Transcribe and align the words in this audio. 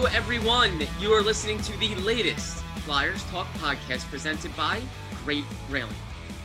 Hello, 0.00 0.12
everyone. 0.14 0.80
You 0.98 1.12
are 1.12 1.20
listening 1.20 1.58
to 1.58 1.76
the 1.76 1.94
latest 1.96 2.64
Flyers 2.86 3.22
Talk 3.24 3.46
podcast 3.58 4.08
presented 4.08 4.56
by 4.56 4.80
Great 5.26 5.44
Railing. 5.68 5.94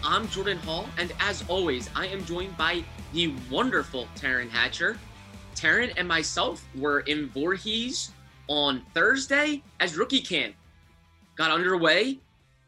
I'm 0.03 0.27
Jordan 0.27 0.57
Hall, 0.57 0.89
and 0.97 1.13
as 1.21 1.41
always, 1.47 1.89
I 1.95 2.07
am 2.07 2.25
joined 2.25 2.57
by 2.57 2.83
the 3.13 3.33
wonderful 3.49 4.09
Taryn 4.17 4.49
Hatcher. 4.49 4.97
Taryn 5.55 5.93
and 5.95 6.05
myself 6.05 6.65
were 6.75 6.99
in 7.01 7.29
Voorhees 7.29 8.11
on 8.49 8.81
Thursday 8.93 9.63
as 9.79 9.95
rookie 9.95 10.19
camp 10.19 10.53
got 11.37 11.49
underway, 11.49 12.19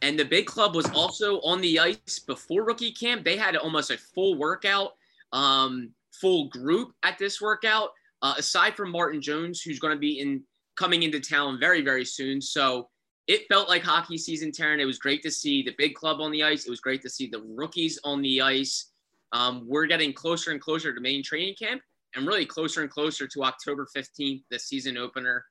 and 0.02 0.18
the 0.18 0.24
big 0.24 0.46
club 0.46 0.74
was 0.74 0.90
also 0.92 1.42
on 1.42 1.60
the 1.60 1.80
ice 1.80 2.20
before 2.26 2.64
rookie 2.64 2.94
camp. 2.94 3.26
They 3.26 3.36
had 3.36 3.58
almost 3.58 3.92
a 3.92 3.98
full 3.98 4.38
workout, 4.38 4.94
um, 5.34 5.90
full 6.14 6.48
group 6.48 6.94
at 7.04 7.18
this 7.18 7.42
workout. 7.42 7.90
Uh, 8.24 8.34
aside 8.38 8.76
from 8.76 8.90
Martin 8.90 9.22
Jones, 9.22 9.62
who's 9.62 9.78
going 9.78 9.94
to 9.94 10.00
be 10.00 10.22
in 10.22 10.42
coming 10.78 11.04
into 11.04 11.20
town 11.20 11.60
very 11.60 11.82
very 11.82 12.06
soon, 12.06 12.42
so 12.42 12.90
it 13.28 13.46
felt 13.50 13.68
like 13.68 13.84
hockey 13.84 14.18
season, 14.18 14.52
Taryn. 14.52 14.80
It 14.80 14.86
was 14.86 15.00
great 15.00 15.22
to 15.24 15.32
see 15.32 15.62
the 15.62 15.76
big 15.78 15.96
club 15.96 16.22
on 16.22 16.32
the 16.32 16.44
ice. 16.44 16.66
It 16.66 16.70
was 16.70 16.80
great 16.80 17.02
to 17.02 17.10
see 17.10 17.28
the 17.28 17.44
rookies 17.46 18.00
on 18.06 18.22
the 18.22 18.42
ice. 18.42 18.92
Um, 19.34 19.66
we're 19.68 19.86
getting 19.86 20.14
closer 20.14 20.52
and 20.52 20.62
closer 20.62 20.94
to 20.94 21.02
main 21.02 21.22
training 21.22 21.56
camp 21.60 21.82
and 22.16 22.26
really 22.26 22.46
closer 22.46 22.82
and 22.82 22.90
closer 22.90 23.28
to 23.28 23.44
October 23.44 23.86
15th, 23.96 24.44
the 24.50 24.58
season 24.58 24.98
opener. 24.98 25.46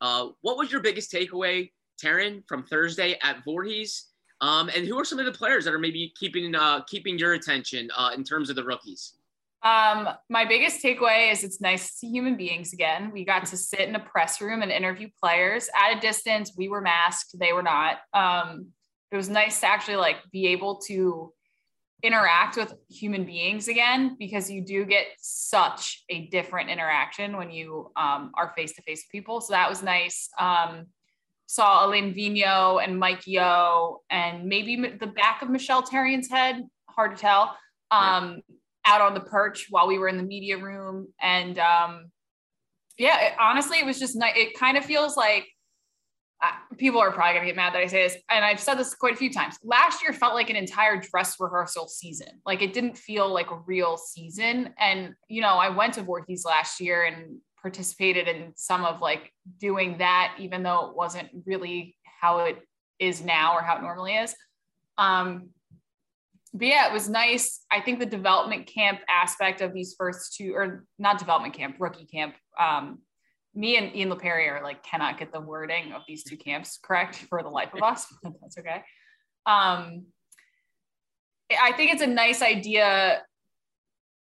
Uh, 0.00 0.28
what 0.40 0.56
was 0.56 0.72
your 0.72 0.80
biggest 0.80 1.12
takeaway, 1.12 1.70
Taryn, 2.02 2.42
from 2.48 2.64
Thursday 2.64 3.18
at 3.22 3.44
Voorhees? 3.44 4.06
Um, 4.40 4.70
and 4.74 4.86
who 4.86 4.98
are 4.98 5.04
some 5.04 5.18
of 5.18 5.26
the 5.26 5.32
players 5.32 5.66
that 5.66 5.74
are 5.74 5.78
maybe 5.78 6.14
keeping 6.18 6.54
uh, 6.54 6.82
keeping 6.84 7.18
your 7.18 7.34
attention 7.34 7.90
uh, 7.96 8.12
in 8.16 8.24
terms 8.24 8.48
of 8.48 8.56
the 8.56 8.64
rookies? 8.64 9.14
Um, 9.62 10.08
my 10.30 10.46
biggest 10.46 10.82
takeaway 10.82 11.30
is 11.30 11.44
it's 11.44 11.60
nice 11.60 11.86
to 11.88 11.92
see 11.98 12.08
human 12.08 12.36
beings 12.36 12.72
again. 12.72 13.10
We 13.12 13.24
got 13.24 13.44
to 13.46 13.56
sit 13.56 13.80
in 13.80 13.94
a 13.94 14.00
press 14.00 14.40
room 14.40 14.62
and 14.62 14.72
interview 14.72 15.08
players 15.22 15.68
at 15.76 15.96
a 15.96 16.00
distance. 16.00 16.52
We 16.56 16.68
were 16.68 16.80
masked, 16.80 17.38
they 17.38 17.52
were 17.52 17.62
not. 17.62 17.98
Um, 18.14 18.68
it 19.12 19.16
was 19.16 19.28
nice 19.28 19.60
to 19.60 19.66
actually 19.66 19.96
like 19.96 20.16
be 20.32 20.48
able 20.48 20.80
to 20.86 21.32
interact 22.02 22.56
with 22.56 22.72
human 22.88 23.26
beings 23.26 23.68
again 23.68 24.16
because 24.18 24.50
you 24.50 24.64
do 24.64 24.86
get 24.86 25.04
such 25.18 26.04
a 26.08 26.26
different 26.28 26.70
interaction 26.70 27.36
when 27.36 27.50
you 27.50 27.92
um, 27.96 28.32
are 28.38 28.54
face 28.56 28.72
to 28.72 28.82
face 28.82 29.04
with 29.04 29.12
people. 29.12 29.42
So 29.42 29.52
that 29.52 29.68
was 29.68 29.82
nice. 29.82 30.30
Um, 30.38 30.86
saw 31.44 31.84
Alain 31.84 32.14
Vigneault 32.14 32.82
and 32.82 32.98
Mike 32.98 33.26
Yeo 33.26 34.00
and 34.08 34.44
maybe 34.46 34.76
the 34.76 35.08
back 35.08 35.42
of 35.42 35.50
Michel 35.50 35.82
Therrien's 35.82 36.30
head, 36.30 36.62
hard 36.88 37.16
to 37.16 37.20
tell. 37.20 37.58
Um, 37.90 38.40
yeah 38.48 38.56
out 38.90 39.00
on 39.00 39.14
the 39.14 39.20
perch 39.20 39.66
while 39.70 39.86
we 39.86 39.98
were 39.98 40.08
in 40.08 40.16
the 40.16 40.22
media 40.22 40.58
room. 40.58 41.08
And 41.20 41.58
um, 41.58 42.10
yeah, 42.98 43.26
it, 43.26 43.32
honestly, 43.38 43.78
it 43.78 43.86
was 43.86 43.98
just 43.98 44.16
nice. 44.16 44.34
It 44.36 44.58
kind 44.58 44.76
of 44.76 44.84
feels 44.84 45.16
like 45.16 45.46
uh, 46.42 46.52
people 46.78 47.00
are 47.00 47.12
probably 47.12 47.34
going 47.34 47.46
to 47.46 47.52
get 47.52 47.56
mad 47.56 47.74
that 47.74 47.82
I 47.82 47.86
say 47.86 48.02
this. 48.04 48.16
And 48.30 48.44
I've 48.44 48.60
said 48.60 48.76
this 48.76 48.94
quite 48.94 49.14
a 49.14 49.16
few 49.16 49.32
times. 49.32 49.56
Last 49.62 50.02
year 50.02 50.12
felt 50.12 50.34
like 50.34 50.50
an 50.50 50.56
entire 50.56 51.00
dress 51.00 51.36
rehearsal 51.38 51.86
season. 51.86 52.40
Like 52.46 52.62
it 52.62 52.72
didn't 52.72 52.96
feel 52.96 53.32
like 53.32 53.50
a 53.50 53.58
real 53.66 53.96
season. 53.96 54.74
And, 54.78 55.14
you 55.28 55.42
know, 55.42 55.54
I 55.54 55.68
went 55.68 55.94
to 55.94 56.02
Voorhees 56.02 56.44
last 56.44 56.80
year 56.80 57.04
and 57.04 57.38
participated 57.60 58.26
in 58.26 58.52
some 58.56 58.84
of 58.84 59.00
like 59.00 59.32
doing 59.58 59.98
that, 59.98 60.34
even 60.38 60.62
though 60.62 60.88
it 60.88 60.96
wasn't 60.96 61.28
really 61.44 61.94
how 62.20 62.40
it 62.40 62.58
is 62.98 63.22
now 63.22 63.54
or 63.54 63.62
how 63.62 63.76
it 63.76 63.82
normally 63.82 64.14
is. 64.14 64.34
Um, 64.96 65.50
but 66.52 66.66
yeah, 66.66 66.88
it 66.88 66.92
was 66.92 67.08
nice. 67.08 67.60
I 67.70 67.80
think 67.80 68.00
the 68.00 68.06
development 68.06 68.66
camp 68.66 69.00
aspect 69.08 69.60
of 69.60 69.72
these 69.72 69.94
first 69.96 70.34
two, 70.36 70.52
or 70.54 70.84
not 70.98 71.18
development 71.18 71.54
camp, 71.54 71.76
rookie 71.78 72.06
camp. 72.06 72.34
Um, 72.58 72.98
me 73.54 73.76
and 73.76 73.94
Ian 73.94 74.10
LaPerriere 74.10 74.60
are 74.60 74.64
like 74.64 74.82
cannot 74.82 75.18
get 75.18 75.32
the 75.32 75.40
wording 75.40 75.92
of 75.92 76.02
these 76.06 76.24
two 76.24 76.36
camps 76.36 76.78
correct 76.82 77.16
for 77.28 77.42
the 77.42 77.48
life 77.48 77.70
of 77.74 77.82
us. 77.82 78.06
That's 78.22 78.58
okay. 78.58 78.82
Um, 79.46 80.06
I 81.60 81.72
think 81.72 81.92
it's 81.92 82.02
a 82.02 82.06
nice 82.06 82.42
idea 82.42 83.22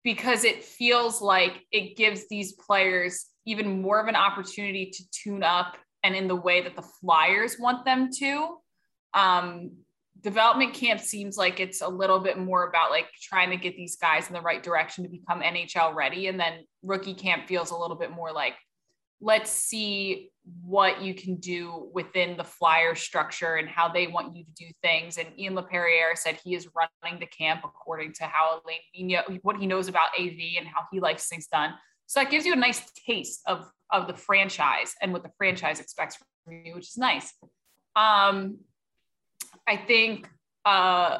because 0.02 0.44
it 0.44 0.64
feels 0.64 1.22
like 1.22 1.62
it 1.72 1.96
gives 1.96 2.28
these 2.28 2.52
players 2.52 3.26
even 3.46 3.82
more 3.82 4.00
of 4.00 4.08
an 4.08 4.16
opportunity 4.16 4.90
to 4.90 5.04
tune 5.10 5.42
up 5.42 5.76
and 6.02 6.14
in 6.14 6.28
the 6.28 6.36
way 6.36 6.62
that 6.62 6.76
the 6.76 6.86
Flyers 7.00 7.56
want 7.58 7.84
them 7.84 8.10
to. 8.18 8.56
Um, 9.14 9.72
development 10.24 10.72
camp 10.72 11.00
seems 11.00 11.36
like 11.36 11.60
it's 11.60 11.82
a 11.82 11.88
little 11.88 12.18
bit 12.18 12.38
more 12.38 12.66
about 12.66 12.90
like 12.90 13.06
trying 13.20 13.50
to 13.50 13.56
get 13.56 13.76
these 13.76 13.96
guys 13.96 14.26
in 14.26 14.32
the 14.32 14.40
right 14.40 14.62
direction 14.62 15.04
to 15.04 15.10
become 15.10 15.42
NHL 15.42 15.94
ready. 15.94 16.28
And 16.28 16.40
then 16.40 16.64
rookie 16.82 17.14
camp 17.14 17.46
feels 17.46 17.70
a 17.70 17.76
little 17.76 17.96
bit 17.96 18.10
more 18.10 18.32
like, 18.32 18.54
let's 19.20 19.50
see 19.50 20.30
what 20.64 21.02
you 21.02 21.14
can 21.14 21.36
do 21.36 21.90
within 21.92 22.38
the 22.38 22.44
flyer 22.44 22.94
structure 22.94 23.56
and 23.56 23.68
how 23.68 23.88
they 23.88 24.06
want 24.06 24.34
you 24.34 24.44
to 24.44 24.50
do 24.52 24.66
things. 24.82 25.18
And 25.18 25.28
Ian 25.38 25.54
LaPerriere 25.54 26.16
said 26.16 26.38
he 26.42 26.54
is 26.54 26.68
running 26.74 27.20
the 27.20 27.26
camp 27.26 27.60
according 27.62 28.14
to 28.14 28.24
how 28.24 28.62
Vigneault, 28.98 29.40
what 29.42 29.56
he 29.58 29.66
knows 29.66 29.88
about 29.88 30.08
AV 30.18 30.58
and 30.58 30.66
how 30.66 30.86
he 30.90 31.00
likes 31.00 31.28
things 31.28 31.46
done. 31.46 31.74
So 32.06 32.20
that 32.20 32.30
gives 32.30 32.46
you 32.46 32.54
a 32.54 32.56
nice 32.56 32.80
taste 33.06 33.42
of, 33.46 33.70
of 33.92 34.06
the 34.06 34.14
franchise 34.14 34.94
and 35.02 35.12
what 35.12 35.22
the 35.22 35.30
franchise 35.36 35.80
expects 35.80 36.16
from 36.16 36.64
you, 36.64 36.74
which 36.74 36.88
is 36.88 36.96
nice. 36.96 37.32
Um, 37.94 38.58
I 39.66 39.76
think 39.76 40.28
uh, 40.64 41.18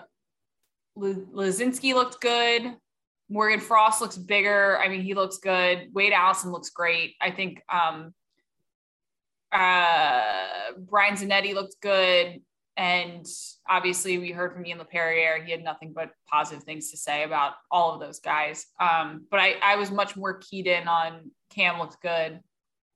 Laczynski 0.99 1.94
looked 1.94 2.21
good. 2.21 2.75
Morgan 3.28 3.60
Frost 3.60 4.00
looks 4.00 4.16
bigger. 4.16 4.78
I 4.78 4.88
mean, 4.88 5.03
he 5.03 5.15
looks 5.15 5.38
good. 5.38 5.88
Wade 5.93 6.12
Allison 6.12 6.53
looks 6.53 6.71
great. 6.71 7.15
I 7.21 7.31
think 7.31 7.62
um, 7.72 8.12
uh, 9.50 10.22
Brian 10.78 11.15
Zanetti 11.15 11.55
looked 11.55 11.77
good. 11.81 12.43
And 12.77 13.25
obviously, 13.69 14.19
we 14.19 14.32
heard 14.32 14.53
from 14.53 14.66
Ian 14.66 14.81
LaPerriere. 14.81 15.44
He 15.44 15.53
had 15.53 15.62
nothing 15.62 15.93
but 15.94 16.11
positive 16.28 16.65
things 16.65 16.91
to 16.91 16.97
say 16.97 17.22
about 17.22 17.53
all 17.71 17.94
of 17.94 18.00
those 18.00 18.19
guys. 18.19 18.66
Um, 18.81 19.26
but 19.31 19.38
I, 19.38 19.55
I 19.62 19.76
was 19.76 19.93
much 19.93 20.16
more 20.16 20.38
keyed 20.38 20.66
in 20.66 20.88
on 20.88 21.31
Cam 21.50 21.78
looked 21.78 22.03
good 22.03 22.41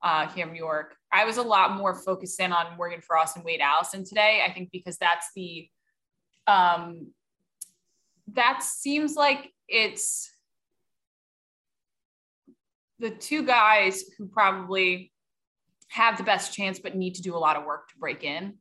uh, 0.01 0.27
Cam 0.27 0.55
York. 0.55 0.95
I 1.11 1.25
was 1.25 1.37
a 1.37 1.41
lot 1.43 1.75
more 1.75 1.95
focused 1.95 2.39
in 2.39 2.51
on 2.51 2.77
Morgan 2.77 3.01
Frost 3.01 3.35
and 3.35 3.45
Wade 3.45 3.61
Allison 3.61 4.05
today. 4.05 4.43
I 4.47 4.53
think 4.53 4.69
because 4.71 4.97
that's 4.97 5.27
the, 5.35 5.67
um, 6.47 7.07
that 8.33 8.63
seems 8.63 9.15
like 9.15 9.51
it's 9.67 10.31
the 12.99 13.09
two 13.09 13.43
guys 13.45 14.03
who 14.17 14.27
probably 14.27 15.11
have 15.87 16.17
the 16.17 16.23
best 16.23 16.53
chance 16.53 16.79
but 16.79 16.95
need 16.95 17.15
to 17.15 17.21
do 17.21 17.35
a 17.35 17.39
lot 17.39 17.55
of 17.55 17.65
work 17.65 17.89
to 17.89 17.97
break 17.97 18.23
in. 18.23 18.53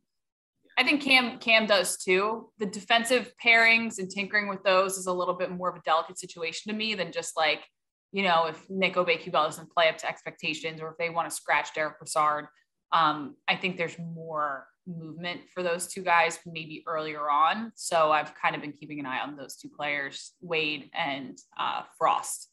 I 0.79 0.85
think 0.85 1.03
Cam 1.03 1.39
Cam 1.39 1.67
does 1.67 1.97
too. 1.97 2.51
The 2.59 2.67
defensive 2.67 3.33
pairings 3.45 3.99
and 3.99 4.09
tinkering 4.09 4.49
with 4.49 4.63
those 4.63 4.97
is 4.97 5.07
a 5.07 5.13
little 5.13 5.35
bit 5.35 5.51
more 5.51 5.69
of 5.69 5.77
a 5.77 5.83
delicate 5.85 6.19
situation 6.19 6.71
to 6.71 6.79
me 6.79 6.95
than 6.95 7.11
just 7.11 7.37
like 7.37 7.65
you 8.13 8.23
know, 8.23 8.47
if 8.47 8.69
Nick 8.71 8.95
Aube-Kubel 8.95 9.45
doesn't 9.45 9.71
play 9.71 9.89
up 9.89 9.99
to 9.99 10.09
expectations 10.09 10.81
or 10.81 10.89
if 10.91 10.97
they 10.99 11.11
want 11.11 11.29
to 11.29 11.35
scratch 11.35 11.75
Derek 11.75 11.99
Brassard, 11.99 12.47
um, 12.93 13.37
I 13.47 13.57
think 13.57 13.77
there's 13.77 13.99
more 13.99 14.67
movement 14.87 15.43
for 15.53 15.63
those 15.63 15.87
two 15.87 16.03
guys 16.03 16.39
maybe 16.47 16.83
earlier 16.87 17.31
on. 17.31 17.73
So 17.75 18.11
I've 18.11 18.35
kind 18.35 18.55
of 18.57 18.63
been 18.63 18.73
keeping 18.73 18.99
an 18.99 19.07
eye 19.07 19.21
on 19.21 19.37
those 19.37 19.57
two 19.57 19.69
players, 19.69 20.33
Wade 20.41 20.91
and 20.95 21.39
uh, 21.59 21.83
Frost 21.99 22.49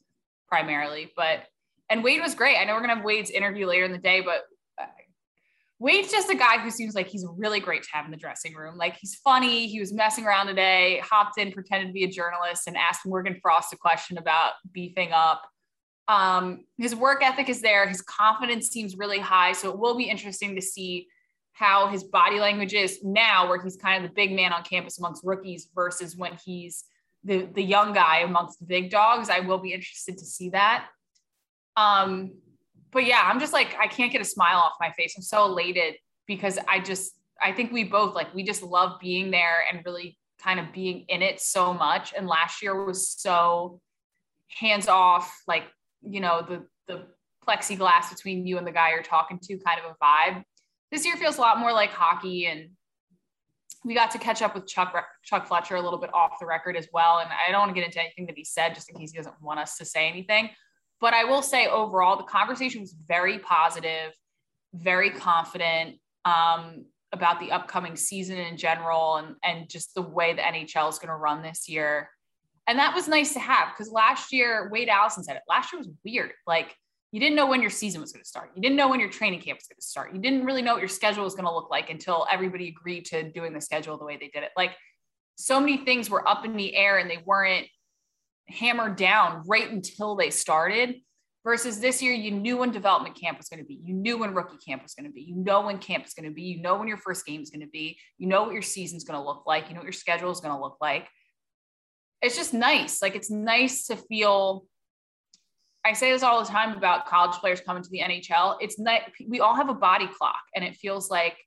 primarily. 0.47 1.11
But 1.15 1.43
and 1.89 2.03
Wade 2.03 2.21
was 2.21 2.35
great. 2.35 2.57
I 2.57 2.65
know 2.65 2.73
we're 2.73 2.81
gonna 2.81 2.95
have 2.95 3.05
Wade's 3.05 3.29
interview 3.29 3.67
later 3.67 3.85
in 3.85 3.91
the 3.91 3.97
day, 3.97 4.21
but 4.21 4.43
Wade's 5.77 6.09
just 6.09 6.29
a 6.29 6.35
guy 6.35 6.59
who 6.59 6.71
seems 6.71 6.95
like 6.95 7.07
he's 7.07 7.25
really 7.35 7.59
great 7.59 7.83
to 7.83 7.89
have 7.91 8.05
in 8.05 8.11
the 8.11 8.17
dressing 8.17 8.53
room. 8.53 8.77
Like 8.77 8.95
he's 8.95 9.15
funny. 9.15 9.67
He 9.67 9.79
was 9.79 9.93
messing 9.93 10.25
around 10.25 10.47
today, 10.47 11.01
hopped 11.03 11.37
in, 11.37 11.51
pretended 11.51 11.87
to 11.87 11.93
be 11.93 12.05
a 12.05 12.09
journalist, 12.09 12.67
and 12.67 12.77
asked 12.77 13.05
Morgan 13.05 13.37
Frost 13.41 13.73
a 13.73 13.77
question 13.77 14.17
about 14.17 14.53
beefing 14.71 15.11
up. 15.11 15.41
Um, 16.07 16.65
his 16.77 16.95
work 16.95 17.21
ethic 17.23 17.49
is 17.49 17.61
there. 17.61 17.87
His 17.87 18.01
confidence 18.01 18.69
seems 18.69 18.97
really 18.97 19.19
high. 19.19 19.51
So 19.51 19.69
it 19.69 19.77
will 19.77 19.97
be 19.97 20.05
interesting 20.05 20.55
to 20.55 20.61
see 20.61 21.07
how 21.53 21.87
his 21.87 22.03
body 22.03 22.39
language 22.39 22.73
is 22.73 22.99
now, 23.03 23.47
where 23.47 23.61
he's 23.61 23.75
kind 23.75 24.03
of 24.03 24.09
the 24.09 24.13
big 24.13 24.31
man 24.31 24.53
on 24.53 24.63
campus 24.63 24.99
amongst 24.99 25.23
rookies 25.25 25.69
versus 25.73 26.15
when 26.15 26.37
he's 26.45 26.85
the, 27.23 27.49
the 27.53 27.63
young 27.63 27.91
guy 27.91 28.19
amongst 28.19 28.59
the 28.59 28.65
big 28.65 28.91
dogs. 28.91 29.29
I 29.29 29.39
will 29.39 29.57
be 29.57 29.73
interested 29.73 30.17
to 30.17 30.25
see 30.25 30.49
that. 30.49 30.87
Um, 31.75 32.33
but 32.95 33.05
yeah, 33.05 33.21
I'm 33.23 33.39
just 33.39 33.53
like, 33.53 33.75
I 33.79 33.85
can't 33.85 34.11
get 34.11 34.21
a 34.21 34.25
smile 34.25 34.57
off 34.57 34.73
my 34.79 34.91
face. 34.93 35.13
I'm 35.15 35.21
so 35.21 35.45
elated 35.45 35.95
because 36.25 36.57
I 36.67 36.79
just, 36.79 37.13
I 37.39 37.51
think 37.51 37.71
we 37.71 37.83
both 37.83 38.15
like, 38.15 38.33
we 38.33 38.41
just 38.41 38.63
love 38.63 38.99
being 38.99 39.29
there 39.29 39.65
and 39.71 39.81
really 39.85 40.17
kind 40.41 40.59
of 40.59 40.73
being 40.73 41.05
in 41.09 41.21
it 41.21 41.39
so 41.39 41.73
much. 41.73 42.13
And 42.17 42.25
last 42.25 42.63
year 42.63 42.83
was 42.83 43.07
so 43.07 43.79
hands 44.59 44.87
off, 44.87 45.43
like 45.47 45.65
you 46.07 46.21
know 46.21 46.45
the 46.47 46.65
the 46.87 47.03
plexiglass 47.47 48.09
between 48.09 48.45
you 48.45 48.57
and 48.57 48.65
the 48.65 48.71
guy 48.71 48.91
you're 48.91 49.03
talking 49.03 49.39
to 49.39 49.57
kind 49.57 49.79
of 49.79 49.91
a 49.91 50.03
vibe 50.03 50.43
this 50.91 51.05
year 51.05 51.15
feels 51.15 51.37
a 51.37 51.41
lot 51.41 51.59
more 51.59 51.71
like 51.71 51.91
hockey 51.91 52.47
and 52.47 52.69
we 53.83 53.93
got 53.93 54.09
to 54.09 54.17
catch 54.17 54.41
up 54.41 54.55
with 54.55 54.65
Chuck 54.65 54.95
Chuck 55.23 55.47
Fletcher 55.47 55.75
a 55.75 55.81
little 55.81 55.99
bit 55.99 56.11
off 56.11 56.39
the 56.39 56.45
record 56.47 56.75
as 56.75 56.87
well. 56.91 57.19
And 57.19 57.29
I 57.29 57.51
don't 57.51 57.59
want 57.59 57.69
to 57.69 57.79
get 57.79 57.85
into 57.85 57.99
anything 57.99 58.25
that 58.25 58.35
he 58.35 58.43
said 58.43 58.73
just 58.73 58.89
in 58.89 58.97
case 58.97 59.11
he 59.11 59.17
doesn't 59.17 59.39
want 59.43 59.59
us 59.59 59.77
to 59.77 59.85
say 59.85 60.07
anything. 60.07 60.49
But 61.01 61.13
I 61.13 61.25
will 61.25 61.41
say 61.41 61.67
overall, 61.67 62.17
the 62.17 62.23
conversation 62.23 62.81
was 62.81 62.95
very 63.07 63.39
positive, 63.39 64.13
very 64.73 65.09
confident 65.09 65.97
um, 66.23 66.85
about 67.11 67.39
the 67.39 67.51
upcoming 67.51 67.95
season 67.95 68.37
in 68.37 68.57
general 68.57 69.17
and, 69.17 69.35
and 69.43 69.69
just 69.69 69.93
the 69.93 70.01
way 70.01 70.33
the 70.33 70.41
NHL 70.41 70.89
is 70.89 70.97
going 70.97 71.09
to 71.09 71.15
run 71.15 71.41
this 71.41 71.67
year. 71.69 72.09
And 72.67 72.79
that 72.79 72.95
was 72.95 73.07
nice 73.07 73.33
to 73.33 73.39
have 73.39 73.69
because 73.69 73.91
last 73.91 74.33
year, 74.33 74.69
Wade 74.71 74.89
Allison 74.89 75.23
said 75.23 75.35
it. 75.35 75.43
Last 75.47 75.71
year 75.71 75.79
was 75.79 75.89
weird. 76.03 76.31
Like 76.47 76.75
you 77.11 77.21
didn't 77.21 77.37
know 77.37 77.47
when 77.47 77.61
your 77.61 77.69
season 77.69 78.01
was 78.01 78.11
going 78.11 78.23
to 78.23 78.27
start. 78.27 78.51
You 78.55 78.61
didn't 78.61 78.75
know 78.75 78.89
when 78.89 78.99
your 78.99 79.09
training 79.09 79.39
camp 79.39 79.59
was 79.59 79.67
going 79.67 79.77
to 79.77 79.85
start. 79.85 80.13
You 80.13 80.19
didn't 80.19 80.43
really 80.43 80.61
know 80.61 80.73
what 80.73 80.81
your 80.81 80.89
schedule 80.89 81.23
was 81.23 81.33
going 81.33 81.45
to 81.45 81.53
look 81.53 81.69
like 81.69 81.89
until 81.89 82.27
everybody 82.29 82.67
agreed 82.67 83.05
to 83.05 83.31
doing 83.31 83.53
the 83.53 83.61
schedule 83.61 83.97
the 83.97 84.03
way 84.03 84.17
they 84.17 84.27
did 84.27 84.43
it. 84.43 84.51
Like 84.57 84.71
so 85.35 85.59
many 85.61 85.77
things 85.77 86.09
were 86.09 86.27
up 86.27 86.43
in 86.43 86.57
the 86.57 86.75
air 86.75 86.97
and 86.97 87.09
they 87.09 87.19
weren't 87.25 87.67
hammered 88.47 88.95
down 88.95 89.43
right 89.45 89.69
until 89.69 90.15
they 90.15 90.29
started. 90.29 90.95
Versus 91.43 91.79
this 91.79 92.01
year, 92.01 92.11
you 92.11 92.31
knew 92.31 92.57
when 92.57 92.71
development 92.71 93.13
camp 93.13 93.37
was 93.37 93.49
going 93.49 93.59
to 93.59 93.65
be. 93.67 93.79
You 93.83 93.93
knew 93.93 94.17
when 94.17 94.33
rookie 94.33 94.57
camp 94.57 94.81
was 94.81 94.95
going 94.95 95.05
to 95.05 95.11
be. 95.11 95.21
You 95.21 95.35
know 95.35 95.61
when 95.61 95.77
camp 95.77 96.03
is 96.03 96.15
going 96.15 96.27
to 96.27 96.33
be. 96.33 96.41
You 96.41 96.59
know 96.59 96.75
when 96.75 96.87
your 96.87 96.97
first 96.97 97.23
game 97.23 97.39
is 97.39 97.51
going 97.51 97.61
to 97.61 97.67
be. 97.67 97.99
You 98.17 98.27
know 98.27 98.45
what 98.45 98.53
your 98.53 98.63
season's 98.63 99.03
going 99.03 99.19
to 99.19 99.23
look 99.23 99.43
like. 99.45 99.69
You 99.69 99.75
know 99.75 99.81
what 99.81 99.85
your 99.85 99.93
schedule 99.93 100.31
is 100.31 100.39
going 100.39 100.55
to 100.55 100.59
look 100.59 100.77
like. 100.81 101.07
It's 102.23 102.35
just 102.35 102.51
nice. 102.55 102.99
Like 102.99 103.15
it's 103.15 103.29
nice 103.29 103.85
to 103.87 103.95
feel. 103.95 104.65
I 105.85 105.93
say 105.93 106.11
this 106.11 106.23
all 106.23 106.43
the 106.43 106.49
time 106.49 106.75
about 106.75 107.05
college 107.05 107.35
players 107.35 107.61
coming 107.61 107.83
to 107.83 107.89
the 107.91 107.99
NHL. 107.99 108.57
It's 108.59 108.79
not. 108.79 109.01
We 109.27 109.39
all 109.39 109.53
have 109.53 109.69
a 109.69 109.75
body 109.75 110.07
clock, 110.07 110.41
and 110.55 110.65
it 110.65 110.75
feels 110.75 111.11
like 111.11 111.37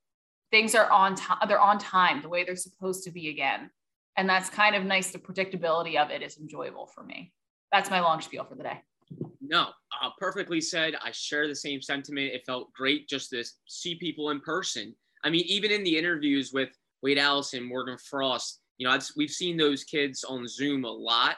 things 0.53 0.77
are 0.77 0.89
on 0.89 1.17
time. 1.17 1.39
They're 1.49 1.61
on 1.61 1.79
time 1.79 2.23
the 2.23 2.29
way 2.29 2.45
they're 2.45 2.55
supposed 2.55 3.03
to 3.05 3.11
be 3.11 3.31
again, 3.31 3.71
and 4.19 4.29
that's 4.29 4.51
kind 4.51 4.75
of 4.75 4.85
nice. 4.85 5.13
The 5.13 5.19
predictability 5.19 5.97
of 5.97 6.11
it 6.11 6.23
is 6.23 6.39
enjoyable 6.39 6.87
for 6.87 7.05
me. 7.05 7.33
That's 7.73 7.89
my 7.89 8.01
long 8.01 8.21
spiel 8.21 8.45
for 8.45 8.57
the 8.57 8.65
day. 8.65 8.81
No, 9.41 9.69
uh, 10.03 10.11
perfectly 10.19 10.61
said. 10.61 10.95
I 11.01 11.13
share 11.13 11.47
the 11.47 11.55
same 11.55 11.81
sentiment. 11.81 12.35
It 12.35 12.43
felt 12.45 12.73
great 12.73 13.09
just 13.09 13.31
to 13.31 13.45
see 13.69 13.95
people 13.95 14.31
in 14.31 14.41
person. 14.41 14.95
I 15.25 15.31
mean, 15.31 15.45
even 15.47 15.71
in 15.71 15.85
the 15.85 15.97
interviews 15.97 16.53
with 16.53 16.71
Wade 17.01 17.17
Allison, 17.17 17.63
Morgan 17.63 17.97
Frost, 17.97 18.61
you 18.77 18.89
know, 18.89 18.99
we've 19.17 19.31
seen 19.31 19.57
those 19.57 19.85
kids 19.85 20.25
on 20.25 20.49
Zoom 20.49 20.85
a 20.85 20.91
lot, 20.91 21.37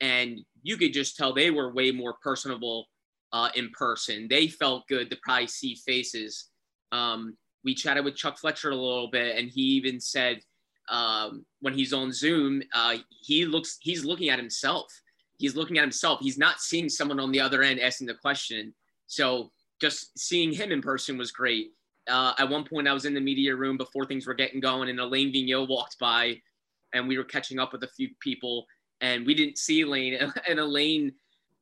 and 0.00 0.40
you 0.62 0.76
could 0.76 0.92
just 0.92 1.16
tell 1.16 1.32
they 1.32 1.52
were 1.52 1.72
way 1.72 1.92
more 1.92 2.16
personable 2.22 2.86
uh, 3.32 3.50
in 3.54 3.70
person. 3.70 4.26
They 4.28 4.48
felt 4.48 4.88
good 4.88 5.10
to 5.10 5.18
probably 5.22 5.46
see 5.46 5.76
faces. 5.86 6.50
Um, 6.90 7.36
we 7.64 7.74
chatted 7.74 8.04
with 8.04 8.16
Chuck 8.16 8.36
Fletcher 8.36 8.70
a 8.70 8.76
little 8.76 9.10
bit, 9.10 9.38
and 9.38 9.48
he 9.48 9.62
even 9.62 10.00
said 10.00 10.40
um, 10.88 11.44
when 11.60 11.74
he's 11.74 11.92
on 11.92 12.12
Zoom, 12.12 12.62
uh, 12.74 12.96
he 13.08 13.44
looks 13.44 13.78
he's 13.80 14.04
looking 14.04 14.28
at 14.28 14.38
himself 14.38 14.92
he's 15.38 15.56
looking 15.56 15.78
at 15.78 15.82
himself. 15.82 16.20
He's 16.20 16.38
not 16.38 16.60
seeing 16.60 16.88
someone 16.88 17.20
on 17.20 17.30
the 17.30 17.40
other 17.40 17.62
end 17.62 17.80
asking 17.80 18.06
the 18.06 18.14
question. 18.14 18.74
So 19.06 19.52
just 19.80 20.18
seeing 20.18 20.52
him 20.52 20.72
in 20.72 20.82
person 20.82 21.18
was 21.18 21.30
great. 21.30 21.72
Uh, 22.08 22.32
at 22.38 22.48
one 22.48 22.64
point, 22.64 22.88
I 22.88 22.92
was 22.92 23.04
in 23.04 23.14
the 23.14 23.20
media 23.20 23.54
room 23.54 23.76
before 23.76 24.06
things 24.06 24.26
were 24.26 24.34
getting 24.34 24.60
going, 24.60 24.88
and 24.88 25.00
Alain 25.00 25.32
Vigneault 25.32 25.68
walked 25.68 25.98
by, 25.98 26.40
and 26.94 27.08
we 27.08 27.18
were 27.18 27.24
catching 27.24 27.58
up 27.58 27.72
with 27.72 27.82
a 27.82 27.88
few 27.88 28.10
people, 28.20 28.66
and 29.00 29.26
we 29.26 29.34
didn't 29.34 29.58
see 29.58 29.82
Alain, 29.82 30.18
and 30.48 30.60
Alain 30.60 31.12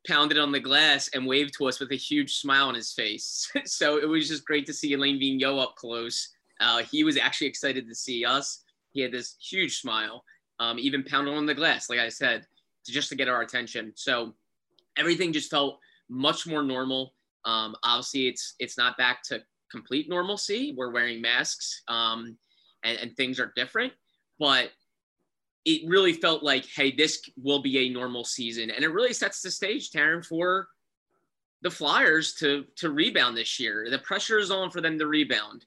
pounded 0.07 0.39
on 0.39 0.53
the 0.53 0.61
glass 0.61 1.09
and 1.15 1.27
waved 1.27 1.55
to 1.57 1.67
us 1.67 1.81
with 1.81 1.91
a 1.93 1.97
huge 1.97 2.37
smile 2.37 2.69
on 2.69 2.75
his 2.75 2.93
face. 2.93 3.51
so 3.65 3.97
it 3.97 4.07
was 4.07 4.29
just 4.29 4.45
great 4.45 4.67
to 4.67 4.75
see 4.75 4.93
Alain 4.93 5.19
Vigneault 5.19 5.63
up 5.63 5.77
close. 5.77 6.29
Uh, 6.61 6.83
he 6.83 7.05
was 7.05 7.17
actually 7.17 7.47
excited 7.47 7.89
to 7.89 7.95
see 7.95 8.23
us. 8.23 8.64
He 8.95 9.03
had 9.03 9.13
this 9.13 9.37
huge 9.39 9.81
smile, 9.81 10.25
um, 10.59 10.79
even 10.79 11.05
pounding 11.05 11.35
on 11.35 11.45
the 11.45 11.55
glass, 11.55 11.91
like 11.91 11.99
I 11.99 12.09
said 12.09 12.47
to 12.85 12.93
just 12.93 13.09
to 13.11 13.17
get 13.17 13.29
our 13.29 13.43
attention. 13.43 13.93
So 13.97 14.35
everything 14.97 15.33
just 15.33 15.51
felt 15.51 15.79
much 16.09 16.47
more 16.47 16.63
normal. 16.63 17.15
Um, 17.45 17.75
obviously, 17.83 18.29
it's 18.29 18.55
it's 18.59 18.79
not 18.79 18.97
back 18.97 19.23
to 19.25 19.43
complete 19.71 20.09
normalcy. 20.09 20.75
We're 20.77 20.93
wearing 20.93 21.21
masks, 21.21 21.83
um, 21.89 22.39
and, 22.85 22.99
and 22.99 23.17
things 23.17 23.41
are 23.41 23.53
different, 23.57 23.93
but 24.39 24.71
it 25.65 25.89
really 25.89 26.13
felt 26.13 26.43
like, 26.43 26.67
hey, 26.67 26.93
this 26.93 27.23
will 27.43 27.63
be 27.63 27.79
a 27.79 27.93
normal 27.93 28.25
season, 28.25 28.71
and 28.71 28.85
it 28.85 28.93
really 28.93 29.13
sets 29.13 29.43
the 29.43 29.51
stage, 29.51 29.91
Taryn, 29.91 30.25
for 30.25 30.69
the 31.63 31.71
Flyers 31.71 32.35
to 32.35 32.65
to 32.77 32.91
rebound 32.91 33.37
this 33.37 33.59
year. 33.59 33.89
The 33.91 33.99
pressure 33.99 34.39
is 34.39 34.51
on 34.51 34.71
for 34.71 34.81
them 34.81 34.99
to 34.99 35.07
rebound. 35.07 35.67